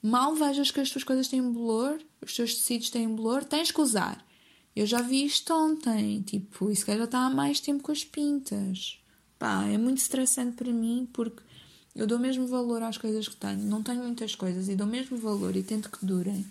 mal 0.02 0.34
vejas 0.34 0.72
que 0.72 0.80
as 0.80 0.90
tuas 0.90 1.04
coisas 1.04 1.28
têm 1.28 1.42
bolor, 1.52 2.00
os 2.22 2.34
teus 2.34 2.56
tecidos 2.56 2.90
têm 2.90 3.14
bolor, 3.14 3.44
tens 3.44 3.70
que 3.70 3.82
usar. 3.82 4.26
Eu 4.74 4.86
já 4.86 5.02
vi 5.02 5.26
isto 5.26 5.54
ontem, 5.54 6.22
tipo, 6.22 6.72
isso 6.72 6.86
já 6.86 7.04
está 7.04 7.26
há 7.26 7.30
mais 7.30 7.60
tempo 7.60 7.84
com 7.84 7.92
as 7.92 8.06
pintas. 8.06 8.98
Pá, 9.38 9.66
é 9.66 9.78
muito 9.78 9.98
estressante 9.98 10.56
para 10.56 10.72
mim 10.72 11.10
porque 11.12 11.44
eu 11.98 12.06
dou 12.06 12.20
mesmo 12.20 12.46
valor 12.46 12.84
às 12.84 12.96
coisas 12.96 13.28
que 13.28 13.36
tenho. 13.36 13.58
Não 13.58 13.82
tenho 13.82 14.04
muitas 14.04 14.36
coisas 14.36 14.70
e 14.70 14.76
dou 14.76 14.86
mesmo 14.86 15.18
valor 15.18 15.56
e 15.56 15.64
tento 15.64 15.90
que 15.90 16.06
durem. 16.06 16.46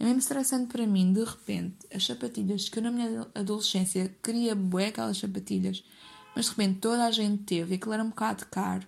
É 0.00 0.04
mesmo 0.04 0.18
estressante 0.18 0.66
para 0.66 0.84
mim, 0.84 1.12
de 1.12 1.22
repente, 1.22 1.76
as 1.94 2.04
sapatilhas 2.04 2.68
que 2.68 2.78
eu 2.78 2.82
na 2.82 2.90
minha 2.90 3.26
adolescência 3.34 4.12
queria 4.20 4.54
bué 4.54 4.88
aquelas 4.88 5.18
sapatilhas, 5.18 5.84
mas 6.34 6.46
de 6.46 6.50
repente 6.50 6.80
toda 6.80 7.04
a 7.04 7.10
gente 7.12 7.44
teve 7.44 7.74
e 7.74 7.76
aquilo 7.76 7.92
era 7.92 8.02
um 8.02 8.08
bocado 8.08 8.44
caro. 8.46 8.84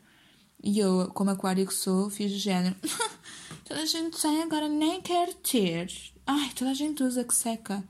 E 0.60 0.78
eu, 0.78 1.08
como 1.14 1.30
aquário 1.30 1.66
que 1.66 1.74
sou, 1.74 2.10
fiz 2.10 2.32
o 2.32 2.38
género. 2.38 2.74
toda 3.64 3.82
a 3.82 3.86
gente 3.86 4.20
tem, 4.20 4.42
agora 4.42 4.68
nem 4.68 5.00
quero 5.00 5.34
ter. 5.34 5.88
Ai, 6.26 6.50
toda 6.54 6.72
a 6.72 6.74
gente 6.74 7.02
usa 7.02 7.22
que 7.22 7.34
seca. 7.34 7.84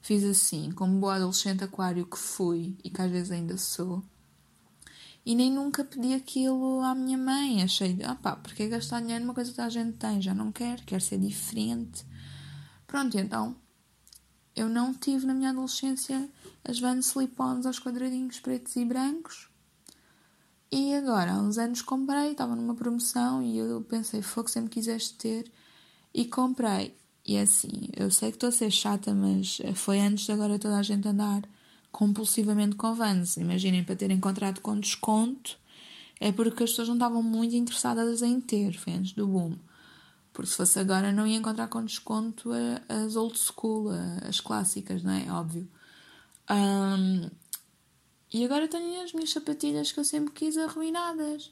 Fiz 0.00 0.24
assim, 0.24 0.72
como 0.72 0.98
boa 0.98 1.16
adolescente 1.16 1.64
aquário 1.64 2.06
que 2.06 2.18
fui 2.18 2.76
e 2.82 2.88
que 2.88 3.02
às 3.02 3.10
vezes 3.10 3.30
ainda 3.30 3.58
sou. 3.58 4.02
E 5.24 5.34
nem 5.34 5.50
nunca 5.50 5.84
pedi 5.84 6.14
aquilo 6.14 6.80
à 6.80 6.94
minha 6.94 7.16
mãe. 7.16 7.62
Achei, 7.62 7.96
ah 8.04 8.16
pá, 8.16 8.36
porque 8.36 8.68
gastar 8.68 9.00
dinheiro 9.00 9.24
numa 9.24 9.34
coisa 9.34 9.52
que 9.52 9.60
a 9.60 9.68
gente 9.68 9.96
tem? 9.96 10.20
Já 10.20 10.34
não 10.34 10.50
quero, 10.50 10.82
quero 10.84 11.00
ser 11.02 11.18
diferente. 11.18 12.04
Pronto, 12.86 13.16
então 13.16 13.56
eu 14.54 14.68
não 14.68 14.92
tive 14.92 15.26
na 15.26 15.34
minha 15.34 15.50
adolescência 15.50 16.28
as 16.64 16.78
Vans 16.78 17.06
slip-ons 17.06 17.66
aos 17.66 17.78
quadradinhos 17.78 18.40
pretos 18.40 18.76
e 18.76 18.84
brancos. 18.84 19.48
E 20.70 20.94
agora, 20.94 21.32
há 21.32 21.38
uns 21.38 21.58
anos 21.58 21.82
comprei, 21.82 22.32
estava 22.32 22.56
numa 22.56 22.74
promoção 22.74 23.42
e 23.42 23.58
eu 23.58 23.82
pensei, 23.82 24.22
fogo, 24.22 24.48
sempre 24.48 24.70
quiseste 24.70 25.14
ter. 25.14 25.52
E 26.14 26.24
comprei. 26.24 26.96
E 27.24 27.36
é 27.36 27.42
assim, 27.42 27.88
eu 27.94 28.10
sei 28.10 28.30
que 28.30 28.36
estou 28.36 28.48
a 28.48 28.52
ser 28.52 28.70
chata, 28.70 29.14
mas 29.14 29.58
foi 29.74 30.00
antes 30.00 30.24
de 30.24 30.32
agora 30.32 30.58
toda 30.58 30.76
a 30.78 30.82
gente 30.82 31.06
andar 31.06 31.42
compulsivamente 31.92 32.74
com 32.74 32.94
Vans. 32.94 33.36
Imaginem, 33.36 33.84
para 33.84 33.94
ter 33.94 34.10
encontrado 34.10 34.60
com 34.60 34.80
desconto, 34.80 35.56
é 36.18 36.32
porque 36.32 36.64
as 36.64 36.70
pessoas 36.70 36.88
não 36.88 36.96
estavam 36.96 37.22
muito 37.22 37.54
interessadas 37.54 38.22
em 38.22 38.40
ter, 38.40 38.72
foi 38.72 38.94
antes 38.94 39.12
do 39.12 39.26
boom. 39.26 39.54
Porque 40.32 40.50
se 40.50 40.56
fosse 40.56 40.78
agora 40.78 41.12
não 41.12 41.26
ia 41.26 41.36
encontrar 41.36 41.68
com 41.68 41.84
desconto 41.84 42.50
as 42.88 43.16
old 43.16 43.38
school, 43.38 43.90
as 44.26 44.40
clássicas, 44.40 45.02
não 45.02 45.12
é? 45.12 45.30
Óbvio. 45.30 45.68
Um, 46.50 47.30
e 48.32 48.44
agora 48.44 48.66
tenho 48.66 49.02
as 49.02 49.12
minhas 49.12 49.30
sapatilhas 49.30 49.92
que 49.92 50.00
eu 50.00 50.04
sempre 50.04 50.32
quis 50.32 50.56
arruinadas. 50.56 51.50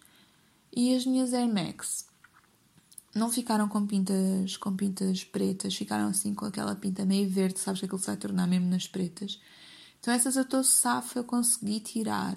E 0.75 0.95
as 0.95 1.05
minhas 1.05 1.35
Air 1.35 1.53
Max 1.53 2.07
não 3.15 3.31
ficaram 3.31 3.69
com 3.69 3.87
pintas, 3.87 4.57
com 4.57 4.75
pintas 4.75 5.25
pretas, 5.25 5.75
ficaram 5.75 6.09
assim 6.09 6.33
com 6.33 6.45
aquela 6.45 6.75
pinta 6.75 7.05
meio 7.05 7.29
verde, 7.29 7.59
sabes 7.59 7.81
que 7.81 7.87
aquilo 7.87 8.01
se 8.01 8.07
vai 8.07 8.17
tornar 8.17 8.47
mesmo 8.47 8.71
nas 8.71 8.87
pretas. 8.87 9.39
Então 10.01 10.13
essas 10.15 10.37
eu 10.37 10.43
estou 10.43 10.65
safa, 10.65 11.19
eu 11.19 11.25
consegui 11.25 11.81
tirar. 11.81 12.37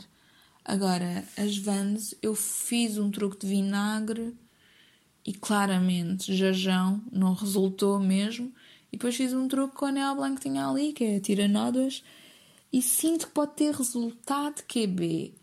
Agora, 0.64 1.26
as 1.38 1.58
Vans, 1.58 2.14
eu 2.22 2.36
fiz 2.36 2.98
um 2.98 3.10
truque 3.10 3.40
de 3.40 3.48
vinagre 3.48 4.36
e 5.26 5.34
claramente 5.34 6.36
jajão, 6.36 7.02
não 7.12 7.34
resultou 7.34 8.00
mesmo. 8.00 8.54
E 8.92 8.98
depois 8.98 9.16
fiz 9.16 9.34
um 9.34 9.48
truque 9.48 9.76
com 9.76 9.86
a 9.86 9.92
Neo 9.92 10.16
Blanc 10.16 10.36
que 10.36 10.50
tinha 10.50 10.68
ali, 10.68 10.94
que 10.94 11.04
é 11.04 11.20
tiranodas, 11.20 12.04
e 12.72 12.82
sinto 12.82 13.28
que 13.28 13.34
pode 13.34 13.54
ter 13.54 13.74
resultado 13.74 14.64
QB. 14.64 15.34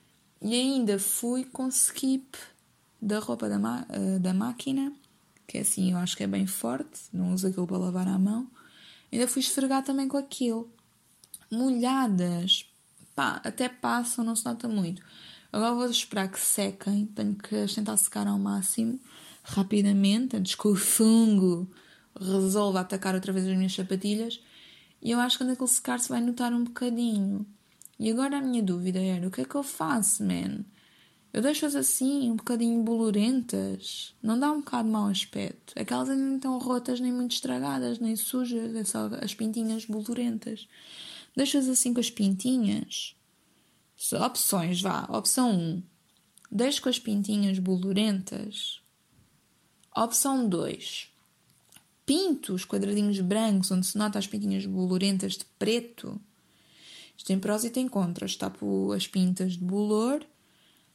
E 0.43 0.55
ainda 0.55 0.99
fui 0.99 1.45
com 1.45 1.69
skip 1.69 2.39
da 3.01 3.19
roupa 3.19 3.49
da, 3.49 3.57
uh, 3.57 4.21
da 4.21 4.33
máquina 4.33 4.93
que 5.51 5.59
é 5.59 5.63
assim 5.63 5.91
eu 5.91 5.99
acho 5.99 6.17
que 6.17 6.23
é 6.23 6.29
bem 6.29 6.47
forte, 6.47 7.01
não 7.13 7.35
uso 7.35 7.49
aquilo 7.49 7.67
para 7.67 7.77
lavar 7.77 8.07
à 8.07 8.17
mão. 8.17 8.49
Ainda 9.13 9.27
fui 9.27 9.41
esfregar 9.41 9.83
também 9.83 10.07
com 10.07 10.17
aquilo. 10.17 10.71
Molhadas, 11.51 12.65
pá, 13.15 13.41
até 13.45 13.69
passam, 13.69 14.25
não 14.25 14.37
se 14.37 14.45
nota 14.45 14.69
muito. 14.69 15.03
Agora 15.53 15.75
vou 15.75 15.91
esperar 15.91 16.29
que 16.29 16.39
sequem, 16.39 17.07
tenho 17.07 17.35
que 17.35 17.67
tentar 17.75 17.97
secar 17.97 18.27
ao 18.27 18.39
máximo, 18.39 19.01
rapidamente, 19.43 20.37
antes 20.37 20.55
que 20.55 20.69
o 20.69 20.77
fungo 20.77 21.69
resolva 22.19 22.81
atacar 22.81 23.15
outra 23.15 23.33
vez 23.33 23.47
as 23.47 23.57
minhas 23.57 23.75
sapatilhas. 23.75 24.41
E 25.03 25.11
eu 25.11 25.19
acho 25.19 25.39
que 25.39 25.45
quando 25.45 25.53
aquilo 25.53 25.69
secar 25.69 25.99
se 25.99 26.09
vai 26.09 26.21
notar 26.21 26.53
um 26.53 26.65
bocadinho. 26.65 27.47
E 27.99 28.11
agora 28.11 28.39
a 28.39 28.41
minha 28.41 28.63
dúvida 28.63 29.01
era: 29.01 29.27
o 29.27 29.31
que 29.31 29.41
é 29.41 29.45
que 29.45 29.55
eu 29.55 29.63
faço, 29.63 30.23
man? 30.23 30.65
Eu 31.33 31.43
deixo-as 31.43 31.77
assim, 31.77 32.31
um 32.31 32.37
bocadinho 32.37 32.83
bolorentas. 32.83 34.15
Não 34.23 34.39
dá 34.39 34.51
um 34.51 34.59
bocado 34.59 34.89
mau 34.89 35.07
aspecto. 35.07 35.73
Aquelas 35.77 36.09
ainda 36.09 36.25
não 36.25 36.37
estão 36.37 36.59
rotas, 36.59 36.99
nem 36.99 37.13
muito 37.13 37.33
estragadas, 37.33 38.01
nem 38.01 38.17
sujas. 38.17 38.75
É 38.75 38.85
só 38.85 39.09
as 39.23 39.33
pintinhas 39.33 39.85
bolorentas. 39.85 40.67
Deixo-as 41.37 41.69
assim 41.69 41.95
com 41.95 42.01
as 42.01 42.11
pintinhas. 42.11 43.15
Opções, 44.25 44.81
vá. 44.81 45.07
Opção 45.11 45.53
1. 45.53 45.83
Deixo 46.51 46.83
com 46.83 46.89
as 46.89 46.99
pintinhas 46.99 47.59
bolorentas. 47.59 48.81
Opção 49.97 50.49
2. 50.49 51.09
Pinto 52.05 52.55
os 52.55 52.65
quadradinhos 52.65 53.21
brancos, 53.21 53.71
onde 53.71 53.87
se 53.87 53.97
nota 53.97 54.19
as 54.19 54.27
pintinhas 54.27 54.67
bolorentas 54.67 55.35
de 55.35 55.45
preto. 55.59 56.21
Isto 57.17 57.27
tem 57.27 57.39
prós 57.39 57.65
e 57.65 57.71
tem 57.71 57.87
contras. 57.87 58.37
Tapo 58.37 58.93
as 58.93 59.07
pintas 59.07 59.53
de 59.53 59.65
bolor 59.65 60.27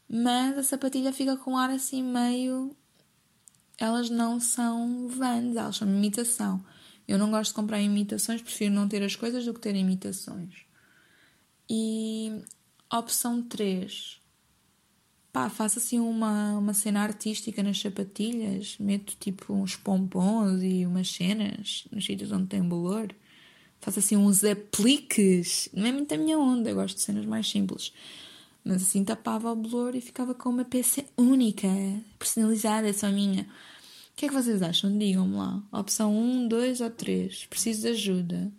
mas 0.08 0.58
a 0.58 0.64
sapatilha 0.64 1.12
fica 1.12 1.36
com 1.36 1.58
ar 1.58 1.70
assim 1.70 2.04
meio. 2.04 2.76
Elas 3.78 4.10
não 4.10 4.40
são 4.40 5.08
vans, 5.08 5.56
elas 5.56 5.78
são 5.78 5.88
imitação. 5.88 6.64
Eu 7.08 7.18
não 7.18 7.30
gosto 7.30 7.52
de 7.52 7.56
comprar 7.56 7.82
imitações, 7.82 8.42
prefiro 8.42 8.74
não 8.74 8.88
ter 8.88 9.04
as 9.04 9.16
coisas 9.16 9.46
do 9.46 9.54
que 9.54 9.60
ter 9.60 9.76
imitações. 9.76 10.66
E 11.70 12.42
opção 12.92 13.42
3. 13.42 14.20
Pá, 15.32 15.50
faço 15.50 15.80
assim 15.80 16.00
uma, 16.00 16.58
uma 16.58 16.74
cena 16.74 17.02
artística 17.02 17.62
nas 17.62 17.80
sapatilhas, 17.80 18.78
meto 18.80 19.16
tipo 19.20 19.54
uns 19.54 19.76
pompons 19.76 20.62
e 20.64 20.86
umas 20.86 21.10
cenas 21.10 21.86
nos 21.92 22.06
sítios 22.06 22.32
onde 22.32 22.48
tem 22.48 22.64
bolor. 22.64 23.14
Faço 23.82 24.00
assim 24.00 24.16
uns 24.16 24.44
apliques. 24.44 25.70
Não 25.74 25.86
é 25.86 25.92
muito 25.92 26.14
a 26.14 26.18
minha 26.18 26.40
onda, 26.40 26.70
eu 26.70 26.76
gosto 26.76 26.96
de 26.96 27.02
cenas 27.02 27.26
mais 27.26 27.50
simples. 27.50 27.92
Mas 28.64 28.82
assim 28.82 29.04
tapava 29.04 29.52
o 29.52 29.56
blur 29.56 29.96
e 29.96 30.02
ficava 30.02 30.34
com 30.34 30.50
uma 30.50 30.66
peça 30.66 31.04
única, 31.18 31.68
personalizada, 32.18 32.92
só 32.94 33.12
minha. 33.12 33.48
O 34.16 34.18
que 34.18 34.28
é 34.28 34.30
que 34.30 34.34
vocês 34.34 34.62
acham? 34.62 34.98
Digam-me 34.98 35.36
lá. 35.36 35.62
Opção 35.74 36.18
1, 36.18 36.48
2 36.48 36.80
ou 36.80 36.90
3. 36.90 37.48
Preciso 37.48 37.82
de 37.82 37.88
ajuda. 37.90 38.50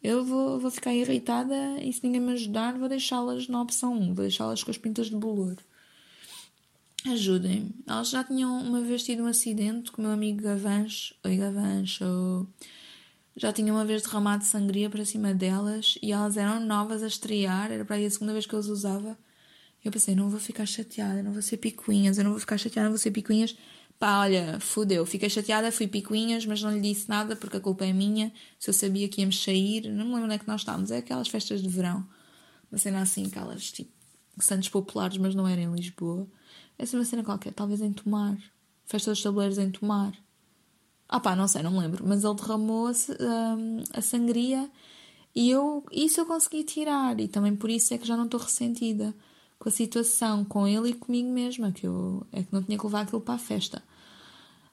Eu 0.00 0.24
vou, 0.24 0.60
vou 0.60 0.70
ficar 0.70 0.94
irritada 0.94 1.56
e 1.82 1.92
se 1.92 2.00
ninguém 2.04 2.20
me 2.20 2.32
ajudar, 2.34 2.78
vou 2.78 2.88
deixá-las 2.88 3.48
na 3.48 3.60
opção 3.60 3.92
1. 3.92 4.06
Vou 4.14 4.22
deixá-las 4.22 4.62
com 4.62 4.70
as 4.70 4.78
pintas 4.78 5.08
de 5.08 5.16
bolor. 5.16 5.56
Ajudem-me. 7.04 7.74
Elas 7.84 8.08
já 8.08 8.22
tinham 8.22 8.56
uma 8.62 8.82
vez 8.82 9.02
tido 9.02 9.24
um 9.24 9.26
acidente 9.26 9.90
com 9.90 10.00
o 10.00 10.04
meu 10.04 10.14
amigo 10.14 10.40
Gavancho. 10.40 11.16
Oi, 11.24 11.38
Gavancho. 11.38 12.46
Já 13.34 13.52
tinha 13.52 13.72
uma 13.72 13.84
vez 13.84 14.02
derramado 14.02 14.44
sangria 14.44 14.88
para 14.88 15.04
cima 15.04 15.34
delas 15.34 15.98
e 16.00 16.12
elas 16.12 16.36
eram 16.36 16.64
novas 16.64 17.02
a 17.02 17.08
estrear. 17.08 17.72
Era 17.72 17.84
para 17.84 17.96
aí 17.96 18.06
a 18.06 18.10
segunda 18.10 18.32
vez 18.32 18.46
que 18.46 18.54
eu 18.54 18.60
as 18.60 18.68
usava. 18.68 19.18
Eu 19.84 19.90
pensei, 19.90 20.14
não 20.14 20.30
vou 20.30 20.38
ficar 20.38 20.66
chateada, 20.66 21.20
não 21.20 21.32
vou 21.32 21.42
ser 21.42 21.56
picuinhas, 21.56 22.16
eu 22.16 22.22
não 22.22 22.30
vou 22.30 22.38
ficar 22.40 22.56
chateada, 22.56 22.84
não 22.84 22.92
vou 22.92 22.98
ser 22.98 23.10
picuinhas. 23.10 23.56
Pá, 24.04 24.20
olha, 24.20 24.60
fudeu, 24.60 25.06
fiquei 25.06 25.30
chateada, 25.30 25.72
fui 25.72 25.86
picuinhas, 25.88 26.44
mas 26.44 26.60
não 26.60 26.70
lhe 26.70 26.80
disse 26.82 27.08
nada 27.08 27.34
porque 27.34 27.56
a 27.56 27.60
culpa 27.60 27.86
é 27.86 27.92
minha. 27.94 28.30
Se 28.58 28.68
eu 28.68 28.74
sabia 28.74 29.08
que 29.08 29.22
íamos 29.22 29.42
sair, 29.42 29.88
não 29.88 30.04
me 30.04 30.10
lembro 30.10 30.24
onde 30.24 30.34
é 30.34 30.38
que 30.38 30.46
nós 30.46 30.60
estávamos, 30.60 30.90
é 30.90 30.98
aquelas 30.98 31.26
festas 31.26 31.62
de 31.62 31.70
verão. 31.70 32.06
Uma 32.70 32.76
cena 32.76 33.00
assim, 33.00 33.24
aquelas 33.24 33.72
tipo 33.72 33.90
Santos 34.38 34.68
populares, 34.68 35.16
mas 35.16 35.34
não 35.34 35.48
era 35.48 35.62
em 35.62 35.72
Lisboa. 35.72 36.28
Essa 36.78 36.94
é 36.94 36.98
uma 36.98 37.06
cena 37.06 37.24
qualquer, 37.24 37.54
talvez 37.54 37.80
em 37.80 37.94
Tomar. 37.94 38.36
Festa 38.84 39.10
dos 39.10 39.22
tabuleiros 39.22 39.56
em 39.56 39.70
Tomar. 39.70 40.12
Ah 41.08 41.18
pá, 41.18 41.34
não 41.34 41.48
sei, 41.48 41.62
não 41.62 41.70
me 41.70 41.78
lembro. 41.78 42.04
Mas 42.06 42.24
ele 42.24 42.34
derramou 42.34 42.88
a, 42.88 42.90
a, 42.90 43.98
a 44.00 44.02
sangria 44.02 44.70
e 45.34 45.48
eu, 45.48 45.82
isso 45.90 46.20
eu 46.20 46.26
consegui 46.26 46.62
tirar. 46.62 47.18
E 47.18 47.26
também 47.26 47.56
por 47.56 47.70
isso 47.70 47.94
é 47.94 47.96
que 47.96 48.06
já 48.06 48.18
não 48.18 48.26
estou 48.26 48.38
ressentida 48.38 49.14
com 49.58 49.70
a 49.70 49.72
situação, 49.72 50.44
com 50.44 50.68
ele 50.68 50.90
e 50.90 50.92
comigo 50.92 51.30
mesma, 51.30 51.72
que 51.72 51.86
eu 51.86 52.26
é 52.30 52.42
que 52.42 52.52
não 52.52 52.62
tinha 52.62 52.76
que 52.76 52.84
levar 52.84 53.00
aquilo 53.00 53.22
para 53.22 53.36
a 53.36 53.38
festa. 53.38 53.82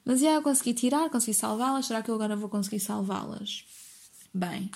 Mas 0.04 0.20
já 0.20 0.32
eu 0.32 0.42
consegui 0.42 0.74
tirar, 0.74 1.08
consegui 1.10 1.34
salvá-las. 1.34 1.86
Será 1.86 2.02
que 2.02 2.10
eu 2.10 2.14
agora 2.14 2.36
vou 2.36 2.48
conseguir 2.48 2.80
salvá-las? 2.80 3.64
Bem, 4.34 4.70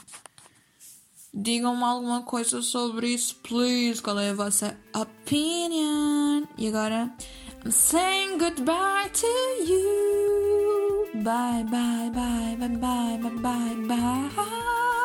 digam-me 1.33 1.83
alguma 1.83 2.23
coisa 2.23 2.63
sobre 2.63 3.09
isso, 3.09 3.37
please. 3.43 4.01
Qual 4.01 4.19
é 4.19 4.31
a 4.31 4.35
vossa 4.35 4.77
opinion? 4.95 6.47
E 6.57 6.69
agora, 6.69 7.13
I'm 7.65 7.73
saying 7.73 8.39
goodbye 8.39 9.11
to 9.11 9.27
you. 9.65 11.07
Bye, 11.23 11.65
bye, 11.65 12.11
bye, 12.13 12.57
bye, 12.59 12.69
bye, 12.77 13.19
bye, 13.19 13.75
bye, 13.87 14.29
bye. 14.37 14.96